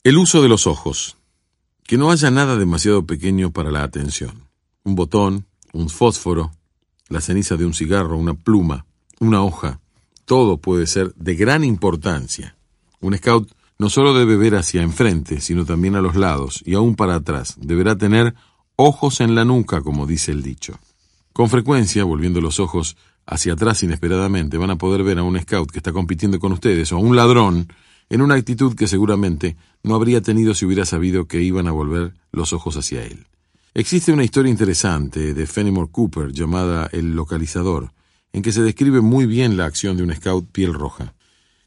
El 0.04 0.18
uso 0.18 0.42
de 0.42 0.50
los 0.50 0.68
ojos. 0.68 1.18
Que 1.84 1.98
no 1.98 2.12
haya 2.12 2.30
nada 2.32 2.58
demasiado 2.58 3.06
pequeño 3.06 3.52
para 3.52 3.72
la 3.72 3.84
atención. 3.84 4.50
Un 4.84 4.96
botón, 4.96 5.46
un 5.72 5.88
fósforo, 5.88 6.52
la 7.08 7.22
ceniza 7.22 7.56
de 7.56 7.66
un 7.66 7.74
cigarro, 7.74 8.18
una 8.18 8.34
pluma, 8.34 8.86
una 9.20 9.42
hoja. 9.44 9.80
Todo 10.26 10.58
puede 10.58 10.88
ser 10.88 11.14
de 11.14 11.36
gran 11.36 11.64
importancia. 11.64 12.58
Un 13.00 13.16
scout 13.16 13.52
no 13.78 13.90
solo 13.90 14.16
debe 14.16 14.36
ver 14.36 14.56
hacia 14.56 14.82
enfrente, 14.82 15.40
sino 15.40 15.64
también 15.64 15.96
a 15.96 16.02
los 16.02 16.16
lados 16.16 16.64
y 16.66 16.74
aún 16.74 16.96
para 16.96 17.16
atrás. 17.16 17.56
Deberá 17.58 17.96
tener 17.96 18.34
ojos 18.76 19.22
en 19.22 19.36
la 19.36 19.46
nuca, 19.46 19.82
como 19.82 20.08
dice 20.08 20.32
el 20.32 20.42
dicho. 20.42 20.80
Con 21.34 21.50
frecuencia, 21.50 22.04
volviendo 22.04 22.42
los 22.42 22.60
ojos 22.60 22.98
hacia 23.28 23.54
atrás 23.54 23.84
inesperadamente, 23.84 24.58
van 24.58 24.72
a 24.72 24.78
poder 24.78 25.04
ver 25.04 25.20
a 25.20 25.24
un 25.24 25.40
scout 25.40 25.70
que 25.70 25.78
está 25.78 25.94
compitiendo 25.94 26.40
con 26.40 26.52
ustedes 26.52 26.92
o 26.92 26.96
a 26.96 27.00
un 27.00 27.16
ladrón 27.16 27.68
en 28.10 28.22
una 28.22 28.36
actitud 28.36 28.76
que 28.76 28.88
seguramente 28.88 29.58
no 29.84 29.96
habría 29.96 30.22
tenido 30.22 30.54
si 30.54 30.66
hubiera 30.66 30.86
sabido 30.86 31.28
que 31.28 31.42
iban 31.42 31.68
a 31.68 31.72
volver 31.72 32.14
los 32.32 32.54
ojos 32.54 32.78
hacia 32.78 33.04
él. 33.04 33.28
Existe 33.74 34.12
una 34.12 34.24
historia 34.24 34.50
interesante 34.50 35.34
de 35.34 35.46
Fenimore 35.46 35.92
Cooper 35.92 36.32
llamada 36.32 36.90
El 36.92 37.16
localizador, 37.16 37.92
en 38.34 38.42
que 38.42 38.52
se 38.52 38.62
describe 38.62 39.02
muy 39.02 39.26
bien 39.26 39.58
la 39.58 39.66
acción 39.66 39.98
de 39.98 40.04
un 40.04 40.14
scout 40.14 40.50
piel 40.52 40.74
roja. 40.74 41.14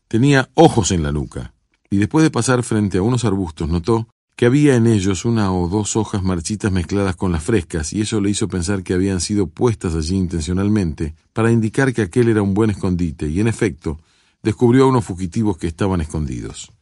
Tenía 0.09 0.51
ojos 0.55 0.91
en 0.91 1.03
la 1.03 1.13
nuca, 1.13 1.55
y 1.89 1.99
después 1.99 2.23
de 2.23 2.31
pasar 2.31 2.63
frente 2.63 2.99
a 2.99 3.03
unos 3.03 3.25
arbustos 3.25 3.69
notó 3.69 4.09
que 4.37 4.47
había 4.47 4.75
en 4.75 4.87
ellos 4.87 5.27
una 5.27 5.53
o 5.53 5.69
dos 5.69 5.97
hojas 5.97 6.23
marchitas 6.23 6.73
mezcladas 6.73 7.15
con 7.15 7.31
las 7.31 7.45
frescas, 7.45 7.93
y 7.93 8.01
eso 8.01 8.21
le 8.21 8.31
hizo 8.31 8.49
pensar 8.49 8.83
que 8.83 8.95
habían 8.95 9.21
sido 9.21 9.47
puestas 9.47 9.95
allí 9.95 10.17
intencionalmente 10.17 11.15
para 11.33 11.53
indicar 11.53 11.93
que 11.93 12.03
aquel 12.03 12.29
era 12.29 12.41
un 12.41 12.55
buen 12.55 12.71
escondite, 12.71 13.29
y 13.29 13.39
en 13.41 13.49
efecto, 13.49 14.01
descubrió 14.43 14.85
a 14.85 14.89
unos 14.89 15.05
fugitivos 15.05 15.57
que 15.59 15.67
estaban 15.67 16.01
escondidos. 16.01 16.73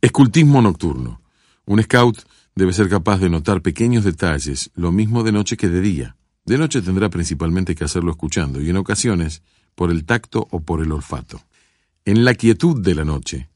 Escultismo 0.00 0.62
nocturno. 0.62 1.20
Un 1.66 1.82
scout 1.82 2.18
debe 2.54 2.72
ser 2.72 2.88
capaz 2.88 3.18
de 3.18 3.30
notar 3.30 3.62
pequeños 3.62 4.04
detalles, 4.04 4.70
lo 4.74 4.92
mismo 4.92 5.22
de 5.22 5.32
noche 5.32 5.56
que 5.56 5.68
de 5.68 5.80
día. 5.80 6.16
De 6.44 6.58
noche 6.58 6.82
tendrá 6.82 7.10
principalmente 7.10 7.74
que 7.74 7.84
hacerlo 7.84 8.10
escuchando, 8.10 8.60
y 8.60 8.70
en 8.70 8.76
ocasiones 8.76 9.42
por 9.74 9.90
el 9.90 10.04
tacto 10.04 10.48
o 10.50 10.60
por 10.60 10.82
el 10.82 10.92
olfato. 10.92 11.40
En 12.04 12.24
la 12.24 12.34
quietud 12.34 12.80
de 12.82 12.94
la 12.94 13.04
noche, 13.04 13.50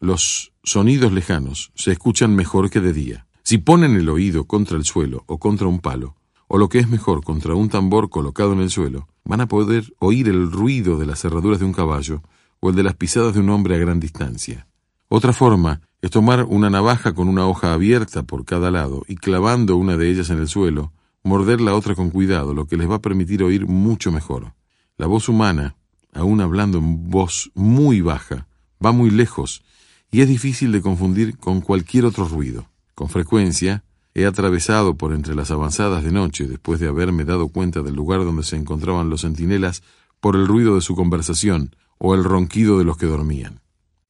los 0.00 0.52
sonidos 0.62 1.12
lejanos 1.12 1.72
se 1.74 1.92
escuchan 1.92 2.34
mejor 2.34 2.70
que 2.70 2.80
de 2.80 2.92
día. 2.92 3.26
Si 3.42 3.58
ponen 3.58 3.96
el 3.96 4.08
oído 4.08 4.44
contra 4.44 4.76
el 4.76 4.84
suelo 4.84 5.24
o 5.26 5.38
contra 5.38 5.66
un 5.66 5.80
palo, 5.80 6.16
o 6.46 6.58
lo 6.58 6.68
que 6.68 6.78
es 6.78 6.88
mejor, 6.88 7.24
contra 7.24 7.54
un 7.54 7.68
tambor 7.68 8.08
colocado 8.08 8.52
en 8.52 8.60
el 8.60 8.70
suelo, 8.70 9.08
van 9.24 9.40
a 9.40 9.48
poder 9.48 9.92
oír 9.98 10.28
el 10.28 10.50
ruido 10.50 10.96
de 10.96 11.06
las 11.06 11.20
cerraduras 11.20 11.58
de 11.58 11.66
un 11.66 11.72
caballo 11.72 12.22
o 12.60 12.70
el 12.70 12.76
de 12.76 12.82
las 12.82 12.94
pisadas 12.94 13.34
de 13.34 13.40
un 13.40 13.50
hombre 13.50 13.74
a 13.74 13.78
gran 13.78 14.00
distancia. 14.00 14.66
Otra 15.08 15.32
forma 15.32 15.80
es 16.02 16.10
tomar 16.10 16.44
una 16.44 16.70
navaja 16.70 17.14
con 17.14 17.28
una 17.28 17.46
hoja 17.46 17.72
abierta 17.72 18.22
por 18.22 18.44
cada 18.44 18.70
lado 18.70 19.04
y 19.08 19.16
clavando 19.16 19.76
una 19.76 19.96
de 19.96 20.10
ellas 20.10 20.30
en 20.30 20.38
el 20.38 20.48
suelo, 20.48 20.92
morder 21.24 21.60
la 21.60 21.74
otra 21.74 21.94
con 21.94 22.10
cuidado, 22.10 22.54
lo 22.54 22.66
que 22.66 22.76
les 22.76 22.90
va 22.90 22.96
a 22.96 23.02
permitir 23.02 23.42
oír 23.42 23.66
mucho 23.66 24.12
mejor. 24.12 24.54
La 24.96 25.06
voz 25.06 25.28
humana, 25.28 25.76
aun 26.12 26.40
hablando 26.40 26.78
en 26.78 27.10
voz 27.10 27.50
muy 27.54 28.00
baja, 28.00 28.46
va 28.84 28.92
muy 28.92 29.10
lejos 29.10 29.62
y 30.10 30.20
es 30.20 30.28
difícil 30.28 30.72
de 30.72 30.82
confundir 30.82 31.36
con 31.38 31.60
cualquier 31.60 32.04
otro 32.04 32.26
ruido. 32.26 32.68
Con 32.94 33.08
frecuencia 33.08 33.84
he 34.14 34.26
atravesado 34.26 34.94
por 34.94 35.12
entre 35.12 35.34
las 35.34 35.50
avanzadas 35.50 36.02
de 36.02 36.12
noche, 36.12 36.46
después 36.46 36.80
de 36.80 36.88
haberme 36.88 37.24
dado 37.24 37.48
cuenta 37.48 37.82
del 37.82 37.94
lugar 37.94 38.24
donde 38.24 38.42
se 38.42 38.56
encontraban 38.56 39.10
los 39.10 39.22
centinelas, 39.22 39.82
por 40.20 40.34
el 40.34 40.46
ruido 40.46 40.74
de 40.74 40.80
su 40.80 40.96
conversación 40.96 41.76
o 41.98 42.14
el 42.14 42.24
ronquido 42.24 42.78
de 42.78 42.84
los 42.84 42.96
que 42.96 43.06
dormían. 43.06 43.60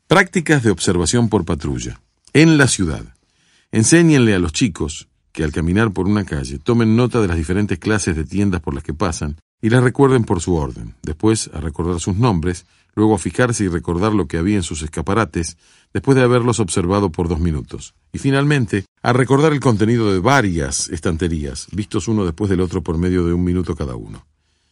Prácticas 0.07 0.62
de 0.62 0.70
observación 0.70 1.29
por 1.29 1.44
patrulla. 1.44 2.01
En 2.33 2.59
la 2.59 2.68
ciudad. 2.68 3.14
Enséñenle 3.72 4.35
a 4.35 4.38
los 4.38 4.53
chicos 4.53 5.09
que 5.33 5.44
al 5.44 5.53
caminar 5.53 5.92
por 5.92 6.07
una 6.07 6.24
calle 6.24 6.59
tomen 6.59 6.96
nota 6.96 7.20
de 7.20 7.29
las 7.29 7.37
diferentes 7.37 7.79
clases 7.79 8.16
de 8.16 8.24
tiendas 8.24 8.61
por 8.61 8.74
las 8.74 8.83
que 8.83 8.94
pasan 8.94 9.37
y 9.61 9.70
las 9.70 9.83
recuerden 9.83 10.24
por 10.24 10.40
su 10.40 10.55
orden. 10.55 10.94
Después 11.03 11.51
a 11.53 11.61
recordar 11.61 12.01
sus 12.01 12.16
nombres, 12.16 12.66
luego 12.94 13.14
a 13.14 13.18
fijarse 13.18 13.64
y 13.64 13.68
recordar 13.68 14.12
lo 14.12 14.27
que 14.27 14.38
había 14.38 14.57
en 14.57 14.62
sus 14.62 14.83
escaparates, 14.83 15.57
después 15.92 16.16
de 16.16 16.22
haberlos 16.22 16.61
observado 16.61 17.11
por 17.11 17.29
dos 17.29 17.40
minutos. 17.40 17.94
Y 18.12 18.18
finalmente, 18.18 18.85
a 19.03 19.12
recordar 19.12 19.53
el 19.53 19.61
contenido 19.61 20.12
de 20.12 20.18
varias 20.20 20.88
estanterías, 20.88 21.68
vistos 21.72 22.09
uno 22.09 22.24
después 22.24 22.51
del 22.51 22.61
otro 22.61 22.83
por 22.83 22.98
medio 22.98 23.24
de 23.24 23.33
un 23.33 23.44
minuto 23.44 23.74
cada 23.74 23.96
uno. 23.96 24.27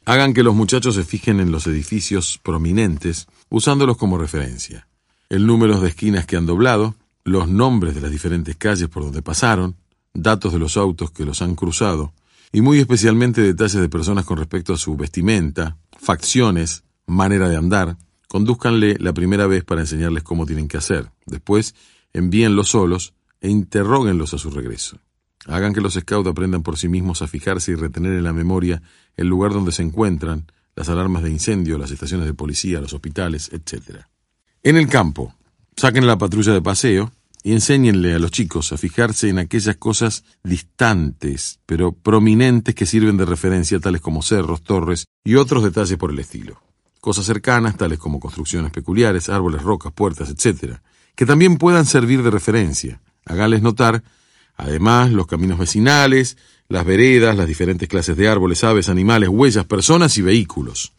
Hagan 0.07 0.33
que 0.33 0.43
los 0.43 0.55
muchachos 0.55 0.95
se 0.95 1.05
fijen 1.05 1.41
en 1.41 1.53
los 1.53 1.67
edificios 1.67 2.41
prominentes, 2.43 3.27
usándolos 3.51 3.99
como 3.99 4.17
referencia. 4.17 4.89
El 5.29 5.47
número 5.47 5.81
de 5.81 5.89
esquinas 5.89 6.25
que 6.25 6.37
han 6.37 6.47
doblado, 6.47 6.95
los 7.25 7.49
nombres 7.49 7.95
de 7.95 8.01
las 8.01 8.11
diferentes 8.11 8.57
calles 8.57 8.89
por 8.89 9.03
donde 9.03 9.21
pasaron, 9.21 9.77
datos 10.15 10.53
de 10.53 10.59
los 10.59 10.77
autos 10.79 11.11
que 11.11 11.27
los 11.27 11.43
han 11.43 11.55
cruzado, 11.55 12.15
y 12.53 12.63
muy 12.63 12.79
especialmente 12.79 13.43
detalles 13.43 13.81
de 13.81 13.89
personas 13.89 14.25
con 14.25 14.39
respecto 14.39 14.73
a 14.73 14.79
su 14.79 14.97
vestimenta, 14.97 15.77
facciones, 15.99 16.85
manera 17.07 17.49
de 17.49 17.57
andar, 17.57 17.99
Condúzcanle 18.29 18.97
la 18.99 19.13
primera 19.13 19.47
vez 19.47 19.65
para 19.65 19.83
enseñarles 19.83 20.23
cómo 20.23 20.47
tienen 20.47 20.69
que 20.69 20.77
hacer. 20.77 21.11
Después, 21.27 21.75
envíenlos 22.13 22.69
solos 22.69 23.15
e 23.41 23.49
interróguenlos 23.49 24.35
a 24.35 24.39
su 24.39 24.51
regreso. 24.51 24.99
Hagan 25.47 25.73
que 25.73 25.81
los 25.81 25.95
scouts 25.95 26.29
aprendan 26.29 26.63
por 26.63 26.77
sí 26.77 26.89
mismos 26.89 27.23
a 27.23 27.29
fijarse 27.29 27.73
y 27.73 27.75
retener 27.75 28.13
en 28.13 28.25
la 28.25 28.33
memoria 28.33 28.83
el 29.17 29.29
lugar 29.29 29.53
donde 29.53 29.73
se 29.73 29.83
encuentran, 29.83 30.51
las 30.75 30.89
alarmas 30.89 31.23
de 31.23 31.31
incendio, 31.31 31.79
las 31.79 31.91
estaciones 31.91 32.27
de 32.27 32.35
policía, 32.35 32.81
los 32.81 32.93
hospitales, 32.93 33.51
etc. 33.53 34.01
En 34.63 34.77
el 34.77 34.89
campo, 34.89 35.35
saquen 35.77 36.07
la 36.07 36.19
patrulla 36.19 36.53
de 36.53 36.63
paseo 36.63 37.13
y 37.43 37.53
enséñenle 37.53 38.15
a 38.15 38.19
los 38.19 38.33
chicos 38.33 38.73
a 38.73 38.77
fijarse 38.77 39.29
en 39.29 39.39
aquellas 39.39 39.77
cosas 39.77 40.25
distantes, 40.43 41.61
pero 41.65 41.93
prominentes 41.93 42.75
que 42.75 42.87
sirven 42.87 43.17
de 43.17 43.25
referencia, 43.25 43.79
tales 43.79 44.01
como 44.01 44.23
cerros, 44.23 44.63
torres 44.63 45.07
y 45.25 45.37
otros 45.37 45.63
detalles 45.63 45.97
por 45.97 46.11
el 46.11 46.19
estilo 46.19 46.61
cosas 47.07 47.27
cercanas, 47.27 47.77
tales 47.77 48.01
como 48.01 48.19
construcciones 48.19 48.73
peculiares, 48.73 49.29
árboles, 49.29 49.63
rocas, 49.63 49.93
puertas, 49.93 50.29
etc., 50.29 50.79
que 51.15 51.25
también 51.25 51.57
puedan 51.57 51.87
servir 51.87 52.25
de 52.25 52.33
referencia. 52.33 53.01
Háganles 53.25 53.63
notar, 53.63 54.03
además, 54.57 55.11
los 55.11 55.27
caminos 55.27 55.59
vecinales, 55.59 56.37
las 56.69 56.85
veredas, 56.85 57.37
las 57.37 57.47
diferentes 57.47 57.89
clases 57.89 58.17
de 58.17 58.29
árboles, 58.29 58.65
aves, 58.65 58.89
animales, 58.89 59.29
huellas, 59.29 59.65
personas 59.65 60.19
y 60.19 60.23
vehículos. 60.23 60.93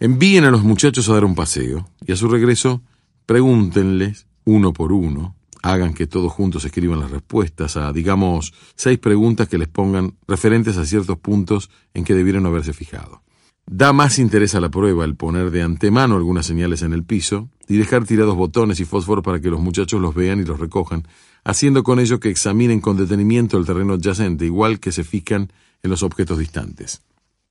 Envíen 0.00 0.44
a 0.44 0.50
los 0.50 0.62
muchachos 0.62 1.08
a 1.08 1.14
dar 1.14 1.24
un 1.24 1.34
paseo 1.34 1.88
y 2.06 2.12
a 2.12 2.16
su 2.16 2.28
regreso 2.28 2.82
pregúntenles 3.26 4.26
uno 4.44 4.72
por 4.72 4.92
uno, 4.92 5.34
hagan 5.62 5.94
que 5.94 6.06
todos 6.06 6.30
juntos 6.30 6.64
escriban 6.64 7.00
las 7.00 7.10
respuestas 7.10 7.76
a, 7.76 7.92
digamos, 7.92 8.52
seis 8.76 8.98
preguntas 8.98 9.48
que 9.48 9.56
les 9.56 9.68
pongan 9.68 10.14
referentes 10.28 10.76
a 10.76 10.84
ciertos 10.84 11.18
puntos 11.18 11.70
en 11.94 12.04
que 12.04 12.14
debieron 12.14 12.44
haberse 12.44 12.74
fijado. 12.74 13.22
Da 13.66 13.94
más 13.94 14.18
interés 14.18 14.54
a 14.54 14.60
la 14.60 14.68
prueba 14.68 15.06
el 15.06 15.16
poner 15.16 15.50
de 15.50 15.62
antemano 15.62 16.16
algunas 16.16 16.44
señales 16.44 16.82
en 16.82 16.92
el 16.92 17.02
piso 17.02 17.48
y 17.66 17.78
dejar 17.78 18.04
tirados 18.04 18.36
botones 18.36 18.78
y 18.80 18.84
fósforo 18.84 19.22
para 19.22 19.40
que 19.40 19.48
los 19.48 19.60
muchachos 19.60 20.02
los 20.02 20.14
vean 20.14 20.38
y 20.40 20.44
los 20.44 20.60
recojan, 20.60 21.08
haciendo 21.44 21.82
con 21.82 22.00
ello 22.00 22.20
que 22.20 22.30
examinen 22.30 22.80
con 22.80 22.96
detenimiento 22.96 23.58
el 23.58 23.66
terreno 23.66 23.94
adyacente, 23.94 24.46
igual 24.46 24.80
que 24.80 24.92
se 24.92 25.04
fijan 25.04 25.52
en 25.82 25.90
los 25.90 26.02
objetos 26.02 26.38
distantes. 26.38 27.02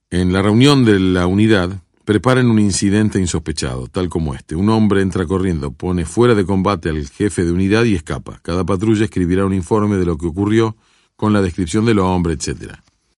En 0.10 0.34
la 0.34 0.42
reunión 0.42 0.84
de 0.86 1.00
la 1.00 1.28
unidad, 1.28 1.82
preparen 2.06 2.50
un 2.50 2.60
incidente 2.60 3.20
insospechado, 3.20 3.88
tal 3.88 4.10
como 4.10 4.34
este. 4.34 4.56
Un 4.56 4.70
hombre 4.70 5.02
entra 5.02 5.26
corriendo, 5.26 5.72
pone 5.72 6.06
fuera 6.06 6.36
de 6.36 6.46
combate 6.46 6.90
al 6.90 7.08
jefe 7.08 7.46
de 7.46 7.52
unidad 7.52 7.84
y 7.86 7.96
escapa. 7.96 8.40
Cada 8.42 8.66
patrulla 8.66 9.06
escribirá 9.06 9.46
un 9.46 9.54
informe 9.54 9.98
de 9.98 10.06
lo 10.06 10.18
que 10.18 10.28
ocurrió 10.28 10.76
con 11.16 11.34
la 11.34 11.42
descripción 11.42 11.86
del 11.86 12.00
hombre, 12.00 12.34
etc. 12.34 12.74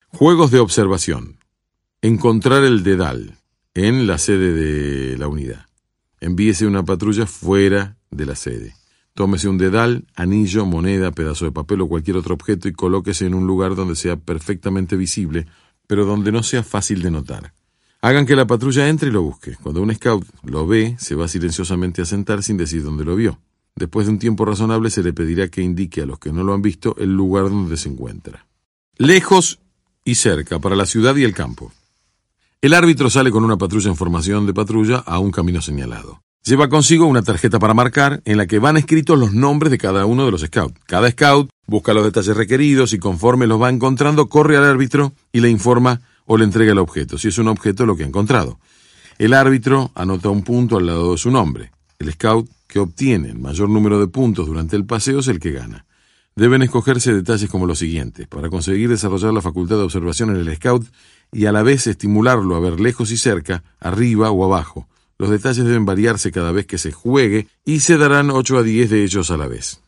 Juegos 0.10 0.52
de 0.52 0.60
observación. 0.60 1.38
Encontrar 2.02 2.64
el 2.64 2.84
dedal 2.84 3.38
en 3.74 4.08
la 4.08 4.18
sede 4.18 4.54
de 4.54 5.18
la 5.18 5.28
unidad. 5.28 5.66
Envíese 6.20 6.68
una 6.68 6.84
patrulla 6.84 7.26
fuera 7.26 7.98
de 8.12 8.26
la 8.26 8.36
sede. 8.36 8.76
Tómese 9.16 9.48
un 9.48 9.58
dedal, 9.58 10.06
anillo, 10.14 10.66
moneda, 10.66 11.12
pedazo 11.12 11.46
de 11.46 11.54
papel 11.54 11.80
o 11.80 11.88
cualquier 11.88 12.18
otro 12.18 12.34
objeto 12.34 12.68
y 12.68 12.74
colóquese 12.74 13.26
en 13.26 13.34
un 13.34 13.48
lugar 13.48 13.74
donde 13.74 13.96
sea 13.96 14.18
perfectamente 14.18 14.98
visible, 14.98 15.48
pero 15.88 16.04
donde 16.06 16.34
no 16.34 16.44
sea 16.44 16.64
fácil 16.64 17.02
de 17.02 17.12
notar. 17.12 17.54
Hagan 18.02 18.26
que 18.26 18.36
la 18.36 18.46
patrulla 18.46 18.90
entre 18.90 19.08
y 19.08 19.14
lo 19.14 19.22
busque. 19.22 19.56
Cuando 19.64 19.82
un 19.82 19.96
scout 19.96 20.28
lo 20.44 20.68
ve, 20.68 20.98
se 21.00 21.16
va 21.16 21.30
silenciosamente 21.30 22.02
a 22.02 22.06
sentar 22.06 22.44
sin 22.44 22.58
decir 22.58 22.84
dónde 22.84 23.06
lo 23.06 23.16
vio. 23.16 23.40
Después 23.74 24.06
de 24.06 24.12
un 24.12 24.20
tiempo 24.20 24.44
razonable 24.44 24.90
se 24.90 25.02
le 25.02 25.14
pedirá 25.14 25.48
que 25.48 25.62
indique 25.62 26.02
a 26.02 26.06
los 26.06 26.20
que 26.20 26.34
no 26.34 26.44
lo 26.44 26.54
han 26.54 26.62
visto 26.62 26.98
el 26.98 27.16
lugar 27.16 27.46
donde 27.46 27.78
se 27.78 27.88
encuentra. 27.88 28.46
Lejos 28.98 29.60
y 30.04 30.16
cerca, 30.16 30.60
para 30.60 30.76
la 30.76 30.86
ciudad 30.86 31.16
y 31.16 31.24
el 31.24 31.34
campo. 31.34 31.72
El 32.62 32.74
árbitro 32.74 33.10
sale 33.10 33.32
con 33.32 33.46
una 33.46 33.58
patrulla 33.58 33.90
en 33.90 33.96
formación 33.96 34.46
de 34.46 34.54
patrulla 34.54 34.98
a 34.98 35.20
un 35.20 35.32
camino 35.32 35.62
señalado. 35.62 36.25
Lleva 36.46 36.70
consigo 36.70 37.08
una 37.08 37.24
tarjeta 37.24 37.58
para 37.58 37.74
marcar 37.74 38.22
en 38.24 38.38
la 38.38 38.46
que 38.46 38.60
van 38.60 38.78
escritos 38.78 39.18
los 39.18 39.34
nombres 39.34 39.72
de 39.72 39.80
cada 39.80 40.06
uno 40.06 40.26
de 40.26 40.32
los 40.32 40.42
scouts. 40.42 40.80
Cada 40.86 41.10
scout 41.10 41.50
busca 41.66 41.92
los 41.96 42.04
detalles 42.04 42.38
requeridos 42.38 42.94
y 42.94 43.00
conforme 43.00 43.48
los 43.48 43.60
va 43.60 43.72
encontrando 43.72 44.30
corre 44.30 44.56
al 44.56 44.64
árbitro 44.64 45.14
y 45.32 45.40
le 45.40 45.50
informa 45.50 46.02
o 46.28 46.38
le 46.38 46.44
entrega 46.44 46.74
el 46.74 46.78
objeto, 46.78 47.18
si 47.18 47.30
es 47.30 47.40
un 47.40 47.48
objeto 47.48 47.88
lo 47.88 47.96
que 47.96 48.04
ha 48.04 48.08
encontrado. 48.08 48.60
El 49.18 49.34
árbitro 49.34 49.90
anota 49.96 50.30
un 50.30 50.44
punto 50.44 50.78
al 50.78 50.86
lado 50.86 51.14
de 51.14 51.18
su 51.18 51.32
nombre. 51.32 51.72
El 51.98 52.12
scout 52.12 52.48
que 52.68 52.78
obtiene 52.78 53.30
el 53.30 53.40
mayor 53.40 53.68
número 53.68 54.00
de 54.00 54.06
puntos 54.06 54.46
durante 54.46 54.76
el 54.76 54.86
paseo 54.86 55.22
es 55.22 55.28
el 55.30 55.40
que 55.40 55.52
gana. 55.52 55.88
Deben 56.36 56.62
escogerse 56.62 57.12
detalles 57.12 57.50
como 57.50 57.66
los 57.66 57.80
siguientes. 57.80 58.28
Para 58.28 58.52
conseguir 58.52 58.90
desarrollar 58.90 59.34
la 59.34 59.42
facultad 59.42 59.78
de 59.78 59.84
observación 59.84 60.30
en 60.30 60.36
el 60.36 60.56
scout 60.58 60.86
y 61.32 61.48
a 61.48 61.52
la 61.52 61.64
vez 61.64 61.88
estimularlo 61.88 62.56
a 62.56 62.60
ver 62.60 62.80
lejos 62.80 63.10
y 63.10 63.18
cerca, 63.18 63.64
arriba 63.80 64.30
o 64.30 64.46
abajo. 64.46 64.88
Los 65.18 65.30
detalles 65.30 65.64
deben 65.64 65.86
variarse 65.86 66.32
cada 66.32 66.52
vez 66.52 66.66
que 66.66 66.78
se 66.78 66.92
juegue 66.92 67.48
y 67.64 67.80
se 67.80 67.98
darán 67.98 68.32
8 68.32 68.58
a 68.58 68.64
10 68.64 68.90
de 68.90 69.04
ellos 69.04 69.32
a 69.32 69.38
la 69.38 69.48
vez. 69.48 69.80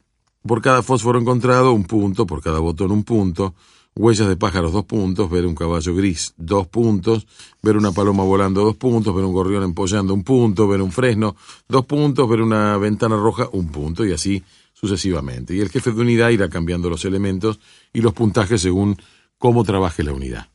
Por 0.43 0.61
cada 0.61 0.81
fósforo 0.81 1.19
encontrado, 1.19 1.73
un 1.73 1.83
punto, 1.83 2.25
por 2.25 2.41
cada 2.41 2.59
botón, 2.59 2.91
un 2.91 3.03
punto, 3.03 3.53
huellas 3.97 4.29
de 4.29 4.37
pájaros, 4.37 4.71
dos 4.71 4.85
puntos, 4.85 5.29
ver 5.29 5.45
un 5.45 5.55
caballo 5.55 5.93
gris, 5.95 6.33
dos 6.37 6.67
puntos, 6.67 7.27
ver 7.61 7.75
una 7.75 7.91
paloma 7.91 8.23
volando, 8.23 8.63
dos 8.63 8.77
puntos, 8.77 9.13
ver 9.13 9.25
un 9.25 9.33
gorrión 9.33 9.63
empollando, 9.63 10.13
un 10.13 10.23
punto, 10.23 10.67
ver 10.67 10.81
un 10.81 10.91
fresno, 10.91 11.35
dos 11.67 11.85
puntos, 11.85 12.29
ver 12.29 12.41
una 12.41 12.77
ventana 12.77 13.17
roja, 13.17 13.49
un 13.51 13.69
punto, 13.69 14.05
y 14.05 14.13
así 14.13 14.43
sucesivamente. 14.73 15.55
Y 15.55 15.59
el 15.59 15.69
jefe 15.69 15.91
de 15.91 16.01
unidad 16.01 16.29
irá 16.29 16.49
cambiando 16.49 16.89
los 16.89 17.03
elementos 17.03 17.59
y 17.91 18.01
los 18.01 18.13
puntajes 18.13 18.61
según 18.61 18.95
cómo 19.37 19.63
trabaje 19.63 20.03
la 20.03 20.13
unidad. 20.13 20.49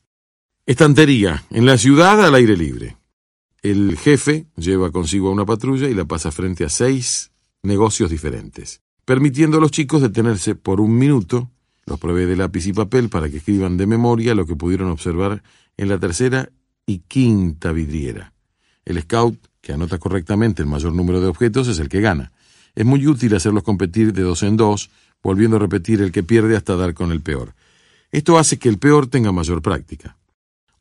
Estantería. 0.65 1.43
En 1.49 1.65
la 1.65 1.77
ciudad 1.77 2.23
al 2.25 2.35
aire 2.35 2.55
libre. 2.55 2.97
El 3.63 3.97
jefe 3.97 4.45
lleva 4.57 4.91
consigo 4.91 5.29
a 5.29 5.31
una 5.31 5.45
patrulla 5.45 5.87
y 5.87 5.93
la 5.93 6.03
pasa 6.03 6.33
frente 6.33 6.65
a 6.65 6.69
seis 6.69 7.31
negocios 7.61 8.11
diferentes, 8.11 8.81
permitiendo 9.05 9.57
a 9.57 9.61
los 9.61 9.71
chicos 9.71 10.01
detenerse 10.01 10.53
por 10.55 10.81
un 10.81 10.97
minuto, 10.97 11.49
los 11.85 11.97
provee 11.97 12.25
de 12.25 12.35
lápiz 12.35 12.67
y 12.67 12.73
papel 12.73 13.07
para 13.07 13.29
que 13.29 13.37
escriban 13.37 13.77
de 13.77 13.87
memoria 13.87 14.35
lo 14.35 14.45
que 14.45 14.57
pudieron 14.57 14.89
observar 14.89 15.43
en 15.77 15.87
la 15.87 15.97
tercera 15.97 16.49
y 16.85 16.99
quinta 16.99 17.71
vidriera. 17.71 18.33
El 18.83 19.01
scout, 19.01 19.39
que 19.61 19.71
anota 19.71 19.97
correctamente 19.97 20.61
el 20.61 20.67
mayor 20.67 20.91
número 20.91 21.21
de 21.21 21.27
objetos, 21.27 21.69
es 21.69 21.79
el 21.79 21.87
que 21.87 22.01
gana. 22.01 22.33
Es 22.75 22.85
muy 22.85 23.07
útil 23.07 23.33
hacerlos 23.33 23.63
competir 23.63 24.11
de 24.11 24.23
dos 24.23 24.43
en 24.43 24.57
dos, 24.57 24.89
volviendo 25.23 25.55
a 25.55 25.59
repetir 25.59 26.01
el 26.01 26.11
que 26.11 26.21
pierde 26.21 26.57
hasta 26.57 26.75
dar 26.75 26.93
con 26.93 27.13
el 27.13 27.21
peor. 27.21 27.55
Esto 28.11 28.37
hace 28.37 28.59
que 28.59 28.67
el 28.67 28.77
peor 28.77 29.07
tenga 29.07 29.31
mayor 29.31 29.61
práctica. 29.61 30.17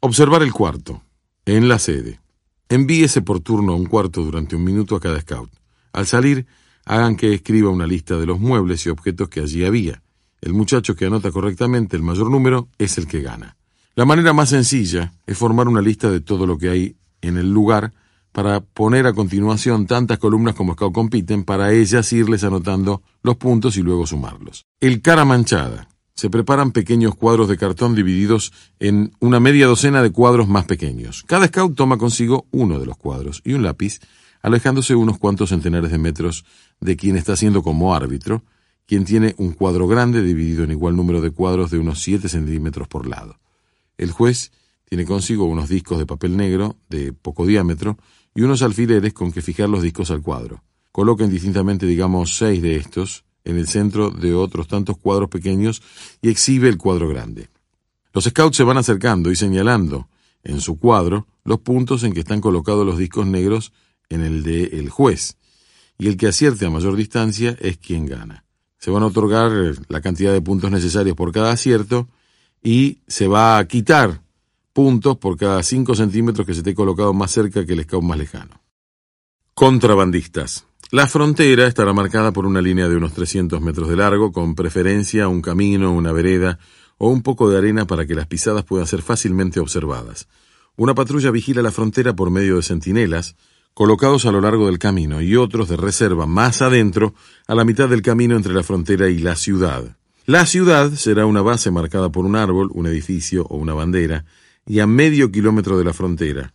Observar 0.01 0.43
el 0.43 0.53
cuarto. 0.53 1.01
En 1.47 1.69
la 1.69 1.79
sede. 1.79 2.22
Envíese 2.69 3.23
por 3.23 3.41
turno 3.41 3.77
un 3.77 3.87
cuarto 3.87 4.23
durante 4.23 4.57
un 4.57 4.65
minuto 4.65 4.97
a 4.97 5.01
cada 5.01 5.21
scout. 5.21 5.51
Al 5.93 6.07
salir, 6.07 6.47
hagan 6.85 7.17
que 7.17 7.35
escriba 7.35 7.71
una 7.71 7.87
lista 7.87 8.17
de 8.19 8.27
los 8.27 8.41
muebles 8.41 8.87
y 8.87 8.89
objetos 8.89 9.29
que 9.29 9.41
allí 9.41 9.65
había. 9.65 10.03
El 10.41 10.55
muchacho 10.55 10.97
que 10.97 11.07
anota 11.07 11.31
correctamente 11.31 11.97
el 11.97 12.03
mayor 12.03 12.31
número 12.31 12.69
es 12.79 12.99
el 12.99 13.07
que 13.07 13.21
gana. 13.21 13.57
La 13.95 14.05
manera 14.05 14.33
más 14.33 14.49
sencilla 14.49 15.13
es 15.27 15.37
formar 15.37 15.69
una 15.69 15.83
lista 15.83 16.11
de 16.11 16.21
todo 16.21 16.47
lo 16.47 16.57
que 16.57 16.71
hay 16.71 16.97
en 17.21 17.37
el 17.37 17.53
lugar 17.53 17.93
para 18.33 18.61
poner 18.61 19.07
a 19.07 19.13
continuación 19.13 19.87
tantas 19.87 20.19
columnas 20.19 20.55
como 20.55 20.73
Scout 20.73 20.95
compiten, 20.95 21.45
para 21.45 21.73
ellas 21.73 22.11
irles 22.13 22.43
anotando 22.45 23.03
los 23.23 23.37
puntos 23.37 23.77
y 23.77 23.83
luego 23.83 24.07
sumarlos. 24.07 24.65
El 24.81 25.03
cara 25.03 25.25
manchada. 25.25 25.89
Se 26.15 26.31
preparan 26.31 26.73
pequeños 26.73 27.15
cuadros 27.15 27.49
de 27.49 27.57
cartón 27.57 27.95
divididos 27.95 28.53
en 28.79 29.13
una 29.21 29.41
media 29.41 29.67
docena 29.67 30.03
de 30.03 30.13
cuadros 30.13 30.49
más 30.49 30.65
pequeños. 30.67 31.25
Cada 31.27 31.47
scout 31.47 31.75
toma 31.75 31.99
consigo 31.99 32.47
uno 32.51 32.79
de 32.79 32.87
los 32.87 32.97
cuadros 32.97 33.41
y 33.45 33.55
un 33.55 33.63
lápiz, 33.63 34.01
alejándose 34.43 34.95
unos 34.95 35.19
cuantos 35.19 35.51
centenares 35.51 35.91
de 35.91 35.99
metros 35.99 36.45
de 36.81 36.97
quien 36.97 37.17
está 37.17 37.37
siendo 37.37 37.63
como 37.63 37.95
árbitro, 37.95 38.45
quien 38.87 39.05
tiene 39.05 39.35
un 39.39 39.53
cuadro 39.53 39.87
grande 39.89 40.23
dividido 40.23 40.65
en 40.65 40.73
igual 40.73 40.97
número 40.97 41.21
de 41.21 41.31
cuadros 41.31 41.71
de 41.71 41.79
unos 41.79 42.03
7 42.03 42.29
centímetros 42.29 42.89
por 42.89 43.07
lado. 43.07 43.39
El 43.97 44.11
juez 44.11 44.53
tiene 44.85 45.07
consigo 45.07 45.45
unos 45.45 45.69
discos 45.69 45.99
de 45.99 46.07
papel 46.07 46.37
negro 46.37 46.77
de 46.91 47.13
poco 47.13 47.47
diámetro 47.47 47.97
y 48.35 48.43
unos 48.43 48.63
alfileres 48.63 49.13
con 49.13 49.33
que 49.33 49.41
fijar 49.41 49.69
los 49.69 49.83
discos 49.83 50.11
al 50.11 50.23
cuadro. 50.23 50.63
Coloca 50.91 51.25
indistintamente, 51.25 51.87
digamos, 51.87 52.37
seis 52.37 52.61
de 52.61 52.77
estos, 52.77 53.25
en 53.45 53.57
el 53.59 53.69
centro 53.69 54.11
de 54.11 54.35
otros 54.35 54.69
tantos 54.69 54.97
cuadros 54.99 55.29
pequeños 55.29 55.83
y 56.21 56.29
exhibe 56.29 56.69
el 56.69 56.79
cuadro 56.79 57.09
grande. 57.09 57.49
Los 58.13 58.25
scouts 58.25 58.57
se 58.57 58.65
van 58.65 58.79
acercando 58.79 59.31
y 59.31 59.37
señalando 59.37 60.09
en 60.45 60.61
su 60.61 60.79
cuadro 60.79 61.27
los 61.45 61.61
puntos 61.61 62.03
en 62.05 62.13
que 62.13 62.21
están 62.21 62.41
colocados 62.41 62.87
los 62.87 62.99
discos 62.99 63.27
negros 63.27 63.73
en 64.09 64.23
el 64.23 64.43
de 64.43 64.65
el 64.65 64.91
juez, 64.91 65.37
y 65.99 66.09
el 66.09 66.17
que 66.17 66.29
acierte 66.29 66.67
a 66.67 66.71
mayor 66.71 66.97
distancia 66.97 67.57
es 67.61 67.79
quien 67.79 68.07
gana. 68.07 68.45
Se 68.79 68.91
van 68.91 69.03
a 69.03 69.07
otorgar 69.07 69.53
la 69.89 70.01
cantidad 70.01 70.33
de 70.33 70.43
puntos 70.43 70.71
necesarios 70.71 71.17
por 71.17 71.33
cada 71.33 71.53
acierto 71.53 72.09
y 72.63 72.99
se 73.07 73.29
va 73.29 73.59
a 73.59 73.67
quitar 73.67 74.21
puntos 74.73 75.17
por 75.19 75.37
cada 75.37 75.63
5 75.63 75.95
centímetros 75.95 76.47
que 76.47 76.55
se 76.55 76.61
esté 76.61 76.75
colocado 76.75 77.13
más 77.13 77.31
cerca 77.31 77.65
que 77.65 77.75
el 77.75 77.85
scout 77.85 78.03
más 78.03 78.19
lejano. 78.19 78.61
Contrabandistas. 79.55 80.67
La 80.93 81.07
frontera 81.07 81.67
estará 81.67 81.95
marcada 81.95 82.33
por 82.33 82.45
una 82.45 82.61
línea 82.61 82.87
de 82.87 82.97
unos 82.97 83.15
300 83.15 83.63
metros 83.63 83.89
de 83.89 83.97
largo, 83.97 84.31
con 84.31 84.55
preferencia 84.55 85.27
un 85.27 85.41
camino, 85.41 85.91
una 85.91 86.13
vereda 86.13 86.59
o 86.99 87.09
un 87.09 87.23
poco 87.23 87.49
de 87.49 87.57
arena 87.57 87.87
para 87.87 88.05
que 88.05 88.15
las 88.15 88.27
pisadas 88.27 88.63
puedan 88.65 88.87
ser 88.87 89.01
fácilmente 89.01 89.59
observadas. 89.59 90.29
Una 90.77 90.95
patrulla 90.95 91.31
vigila 91.31 91.63
la 91.63 91.71
frontera 91.71 92.15
por 92.15 92.31
medio 92.31 92.57
de 92.57 92.63
centinelas, 92.63 93.37
colocados 93.73 94.27
a 94.27 94.33
lo 94.33 94.43
largo 94.43 94.67
del 94.67 94.79
camino, 94.79 95.23
y 95.23 95.35
otros 95.35 95.71
de 95.71 95.79
reserva 95.79 96.27
más 96.27 96.61
adentro, 96.61 97.15
a 97.47 97.55
la 97.55 97.65
mitad 97.65 97.89
del 97.89 98.03
camino 98.03 98.37
entre 98.37 98.53
la 98.53 98.63
frontera 98.63 99.09
y 99.09 99.17
la 99.17 99.35
ciudad. 99.35 99.97
La 100.27 100.45
ciudad 100.45 100.93
será 100.93 101.25
una 101.25 101.41
base 101.41 101.71
marcada 101.71 102.13
por 102.13 102.27
un 102.27 102.37
árbol, 102.37 102.69
un 102.75 102.87
edificio 102.87 103.47
o 103.49 103.57
una 103.57 103.73
bandera, 103.73 104.27
y 104.67 104.81
a 104.81 104.87
medio 104.87 105.33
kilómetro 105.33 105.79
de 105.79 105.85
la 105.85 105.95
frontera. 105.95 106.53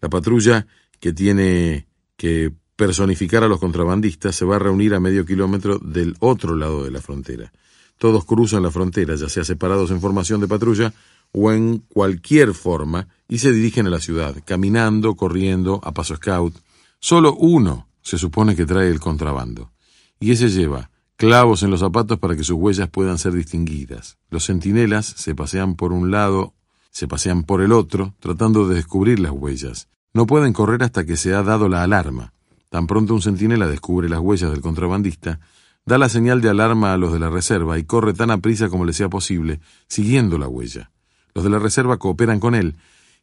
La 0.00 0.08
patrulla 0.08 0.66
que 1.00 1.12
tiene 1.12 1.86
que 2.16 2.50
personificar 2.76 3.44
a 3.44 3.48
los 3.48 3.60
contrabandistas, 3.60 4.34
se 4.34 4.44
va 4.44 4.56
a 4.56 4.58
reunir 4.58 4.94
a 4.94 5.00
medio 5.00 5.24
kilómetro 5.24 5.78
del 5.78 6.16
otro 6.20 6.56
lado 6.56 6.84
de 6.84 6.90
la 6.90 7.00
frontera. 7.00 7.52
Todos 7.98 8.24
cruzan 8.24 8.62
la 8.62 8.70
frontera, 8.70 9.14
ya 9.14 9.28
sea 9.28 9.44
separados 9.44 9.90
en 9.90 10.00
formación 10.00 10.40
de 10.40 10.48
patrulla 10.48 10.92
o 11.32 11.52
en 11.52 11.78
cualquier 11.78 12.54
forma, 12.54 13.08
y 13.28 13.38
se 13.38 13.52
dirigen 13.52 13.86
a 13.86 13.90
la 13.90 14.00
ciudad, 14.00 14.36
caminando, 14.44 15.14
corriendo, 15.14 15.80
a 15.82 15.92
paso 15.92 16.16
scout. 16.16 16.54
Solo 17.00 17.34
uno 17.34 17.88
se 18.02 18.18
supone 18.18 18.54
que 18.54 18.66
trae 18.66 18.88
el 18.88 19.00
contrabando, 19.00 19.72
y 20.20 20.32
ese 20.32 20.48
lleva 20.48 20.90
clavos 21.16 21.62
en 21.62 21.70
los 21.70 21.80
zapatos 21.80 22.18
para 22.18 22.36
que 22.36 22.44
sus 22.44 22.56
huellas 22.56 22.88
puedan 22.88 23.18
ser 23.18 23.32
distinguidas. 23.32 24.18
Los 24.30 24.46
centinelas 24.46 25.06
se 25.06 25.34
pasean 25.34 25.74
por 25.74 25.92
un 25.92 26.10
lado, 26.10 26.54
se 26.90 27.08
pasean 27.08 27.44
por 27.44 27.62
el 27.62 27.72
otro, 27.72 28.14
tratando 28.20 28.68
de 28.68 28.76
descubrir 28.76 29.18
las 29.18 29.32
huellas. 29.32 29.88
No 30.12 30.26
pueden 30.26 30.52
correr 30.52 30.82
hasta 30.82 31.04
que 31.04 31.16
se 31.16 31.34
ha 31.34 31.42
dado 31.42 31.68
la 31.68 31.82
alarma. 31.82 32.33
Tan 32.74 32.88
pronto 32.88 33.14
un 33.14 33.22
centinela 33.22 33.68
descubre 33.68 34.08
las 34.08 34.18
huellas 34.18 34.50
del 34.50 34.60
contrabandista, 34.60 35.38
da 35.86 35.96
la 35.96 36.08
señal 36.08 36.40
de 36.40 36.48
alarma 36.48 36.92
a 36.92 36.96
los 36.96 37.12
de 37.12 37.20
la 37.20 37.30
reserva 37.30 37.78
y 37.78 37.84
corre 37.84 38.14
tan 38.14 38.32
aprisa 38.32 38.68
como 38.68 38.84
le 38.84 38.92
sea 38.92 39.08
posible, 39.08 39.60
siguiendo 39.86 40.38
la 40.38 40.48
huella. 40.48 40.90
Los 41.36 41.44
de 41.44 41.50
la 41.50 41.60
reserva 41.60 41.98
cooperan 41.98 42.40
con 42.40 42.56
él, 42.56 42.74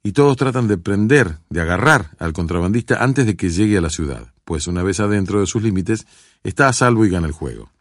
y 0.04 0.14
todos 0.14 0.38
tratan 0.38 0.70
de 0.70 0.78
prender, 0.78 1.40
de 1.50 1.60
agarrar 1.60 2.12
al 2.18 2.32
contrabandista 2.32 3.04
antes 3.04 3.26
de 3.26 3.36
que 3.36 3.50
llegue 3.50 3.78
a 3.78 3.82
la 3.82 3.90
ciudad, 3.90 4.32
pues 4.46 4.68
una 4.68 4.84
vez 4.84 5.02
adentro 5.02 5.42
de 5.42 5.48
sus 5.48 5.62
límites, 5.62 6.08
está 6.46 6.70
a 6.70 6.74
salvo 6.74 7.06
y 7.06 7.10
gana 7.10 7.28
el 7.28 7.34
juego. 7.34 7.72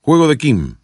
Juego 0.00 0.26
de 0.26 0.38
Kim. 0.38 0.74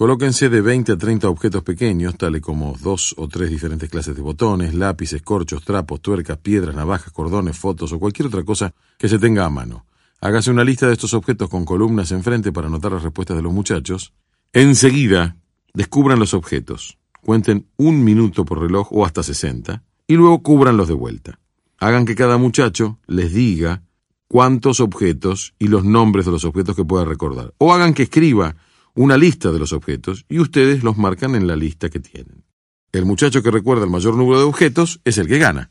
Colóquense 0.00 0.48
de 0.48 0.62
20 0.62 0.92
a 0.92 0.96
30 0.96 1.28
objetos 1.28 1.62
pequeños, 1.62 2.16
tales 2.16 2.40
como 2.40 2.74
dos 2.80 3.14
o 3.18 3.28
tres 3.28 3.50
diferentes 3.50 3.90
clases 3.90 4.16
de 4.16 4.22
botones, 4.22 4.72
lápices, 4.72 5.20
corchos, 5.20 5.62
trapos, 5.62 6.00
tuercas, 6.00 6.38
piedras, 6.38 6.74
navajas, 6.74 7.12
cordones, 7.12 7.58
fotos 7.58 7.92
o 7.92 7.98
cualquier 7.98 8.28
otra 8.28 8.42
cosa 8.42 8.72
que 8.96 9.10
se 9.10 9.18
tenga 9.18 9.44
a 9.44 9.50
mano. 9.50 9.84
Hágase 10.22 10.50
una 10.50 10.64
lista 10.64 10.86
de 10.86 10.94
estos 10.94 11.12
objetos 11.12 11.50
con 11.50 11.66
columnas 11.66 12.12
enfrente 12.12 12.50
para 12.50 12.68
anotar 12.68 12.92
las 12.92 13.02
respuestas 13.02 13.36
de 13.36 13.42
los 13.42 13.52
muchachos. 13.52 14.14
Enseguida, 14.54 15.36
descubran 15.74 16.18
los 16.18 16.32
objetos. 16.32 16.96
Cuenten 17.20 17.66
un 17.76 18.02
minuto 18.02 18.46
por 18.46 18.58
reloj 18.58 18.90
o 18.92 19.04
hasta 19.04 19.22
60 19.22 19.82
y 20.06 20.14
luego 20.14 20.42
cúbranlos 20.42 20.88
de 20.88 20.94
vuelta. 20.94 21.38
Hagan 21.78 22.06
que 22.06 22.14
cada 22.14 22.38
muchacho 22.38 22.98
les 23.06 23.34
diga 23.34 23.82
cuántos 24.28 24.80
objetos 24.80 25.52
y 25.58 25.68
los 25.68 25.84
nombres 25.84 26.24
de 26.24 26.32
los 26.32 26.46
objetos 26.46 26.74
que 26.74 26.86
pueda 26.86 27.04
recordar. 27.04 27.52
O 27.58 27.74
hagan 27.74 27.92
que 27.92 28.04
escriba 28.04 28.56
una 29.02 29.16
lista 29.16 29.50
de 29.50 29.58
los 29.58 29.72
objetos 29.72 30.26
y 30.28 30.40
ustedes 30.40 30.84
los 30.84 30.98
marcan 30.98 31.34
en 31.34 31.46
la 31.46 31.56
lista 31.56 31.88
que 31.88 32.00
tienen. 32.00 32.44
El 32.92 33.06
muchacho 33.06 33.42
que 33.42 33.50
recuerda 33.50 33.84
el 33.84 33.90
mayor 33.90 34.14
número 34.14 34.40
de 34.40 34.44
objetos 34.44 35.00
es 35.06 35.16
el 35.16 35.26
que 35.26 35.38
gana. 35.38 35.70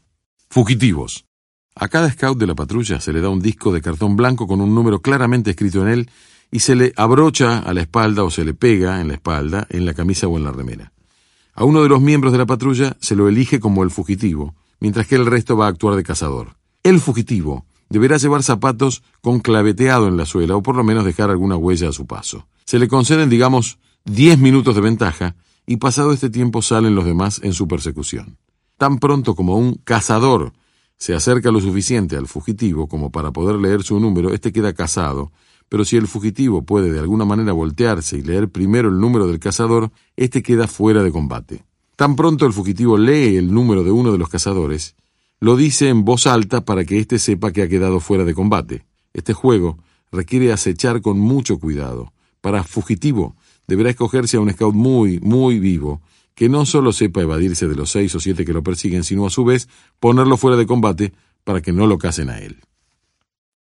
Fugitivos. 0.50 1.26
A 1.76 1.90
cada 1.90 2.10
scout 2.10 2.40
de 2.40 2.48
la 2.48 2.56
patrulla 2.56 3.00
se 3.00 3.14
le 3.14 3.22
da 3.22 3.30
un 3.30 3.40
disco 3.40 3.72
de 3.72 3.84
cartón 3.84 4.16
blanco 4.16 4.48
con 4.48 4.62
un 4.62 4.74
número 4.74 5.04
claramente 5.04 5.52
escrito 5.52 5.84
en 5.84 5.90
él 5.90 6.10
y 6.50 6.62
se 6.62 6.76
le 6.76 6.92
abrocha 6.96 7.60
a 7.60 7.72
la 7.76 7.82
espalda 7.82 8.24
o 8.24 8.32
se 8.32 8.44
le 8.44 8.56
pega 8.56 9.00
en 9.00 9.10
la 9.10 9.14
espalda, 9.14 9.68
en 9.70 9.86
la 9.86 9.94
camisa 9.94 10.28
o 10.28 10.36
en 10.36 10.44
la 10.44 10.52
remera. 10.52 10.92
A 11.54 11.66
uno 11.66 11.84
de 11.84 11.90
los 11.90 12.02
miembros 12.02 12.32
de 12.32 12.40
la 12.40 12.48
patrulla 12.48 12.98
se 13.00 13.16
lo 13.16 13.30
elige 13.30 13.60
como 13.60 13.84
el 13.84 13.92
fugitivo, 13.92 14.56
mientras 14.80 15.06
que 15.06 15.18
el 15.18 15.28
resto 15.28 15.56
va 15.56 15.68
a 15.68 15.70
actuar 15.70 15.96
de 15.96 16.04
cazador. 16.04 16.56
El 16.82 17.00
fugitivo 17.00 17.68
deberá 17.90 18.18
llevar 18.18 18.42
zapatos 18.42 19.04
con 19.22 19.40
claveteado 19.40 20.08
en 20.08 20.18
la 20.18 20.26
suela 20.26 20.56
o 20.56 20.64
por 20.64 20.76
lo 20.76 20.84
menos 20.84 21.06
dejar 21.06 21.30
alguna 21.30 21.58
huella 21.58 21.90
a 21.90 21.94
su 21.94 22.08
paso. 22.08 22.48
Se 22.70 22.78
le 22.78 22.88
conceden, 22.88 23.32
digamos, 23.32 23.80
10 24.06 24.38
minutos 24.38 24.76
de 24.76 24.82
ventaja 24.82 25.36
y 25.66 25.78
pasado 25.78 26.14
este 26.14 26.30
tiempo 26.30 26.62
salen 26.62 26.94
los 26.94 27.04
demás 27.04 27.42
en 27.44 27.54
su 27.54 27.68
persecución. 27.68 28.38
Tan 28.78 29.00
pronto 29.00 29.34
como 29.34 29.58
un 29.58 29.82
cazador 29.84 30.54
se 30.96 31.16
acerca 31.16 31.50
lo 31.50 31.62
suficiente 31.62 32.16
al 32.16 32.28
fugitivo 32.28 32.86
como 32.88 33.12
para 33.12 33.32
poder 33.32 33.56
leer 33.56 33.82
su 33.82 34.00
número, 34.00 34.36
este 34.36 34.52
queda 34.52 34.74
cazado, 34.74 35.32
pero 35.68 35.84
si 35.84 35.98
el 35.98 36.06
fugitivo 36.06 36.62
puede 36.62 36.92
de 36.92 37.00
alguna 37.00 37.26
manera 37.26 37.54
voltearse 37.54 38.18
y 38.18 38.22
leer 38.22 38.50
primero 38.50 38.90
el 38.90 39.00
número 39.00 39.26
del 39.26 39.40
cazador, 39.40 39.90
este 40.16 40.44
queda 40.44 40.68
fuera 40.68 41.02
de 41.02 41.12
combate. 41.12 41.64
Tan 41.96 42.16
pronto 42.16 42.46
el 42.46 42.54
fugitivo 42.54 43.00
lee 43.00 43.36
el 43.38 43.52
número 43.52 43.84
de 43.84 43.90
uno 43.90 44.12
de 44.12 44.20
los 44.20 44.30
cazadores, 44.30 44.96
lo 45.40 45.56
dice 45.56 45.90
en 45.90 46.06
voz 46.06 46.28
alta 46.28 46.64
para 46.66 46.86
que 46.86 47.00
éste 47.00 47.18
sepa 47.18 47.52
que 47.52 47.64
ha 47.64 47.68
quedado 47.68 48.00
fuera 48.00 48.26
de 48.26 48.36
combate. 48.36 48.86
Este 49.12 49.34
juego 49.34 49.80
requiere 50.12 50.54
acechar 50.54 51.02
con 51.02 51.18
mucho 51.18 51.58
cuidado. 51.58 52.14
Para 52.42 52.64
fugitivo 52.64 53.36
deberá 53.68 53.90
escogerse 53.90 54.38
a 54.38 54.40
un 54.40 54.52
scout 54.52 54.74
muy, 54.74 55.20
muy 55.20 55.60
vivo, 55.60 56.02
que 56.36 56.50
no 56.50 56.66
solo 56.66 56.94
sepa 56.94 57.22
evadirse 57.22 57.68
de 57.68 57.76
los 57.76 57.92
seis 57.92 58.16
o 58.16 58.20
siete 58.20 58.46
que 58.46 58.54
lo 58.54 58.64
persiguen, 58.64 59.04
sino 59.04 59.26
a 59.26 59.30
su 59.30 59.44
vez 59.44 59.68
ponerlo 60.00 60.38
fuera 60.38 60.58
de 60.58 60.66
combate 60.66 61.14
para 61.44 61.62
que 61.62 61.74
no 61.74 61.86
lo 61.86 61.98
casen 61.98 62.30
a 62.30 62.40
él. 62.40 62.62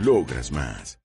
Logras 0.00 0.50
más. 0.50 0.98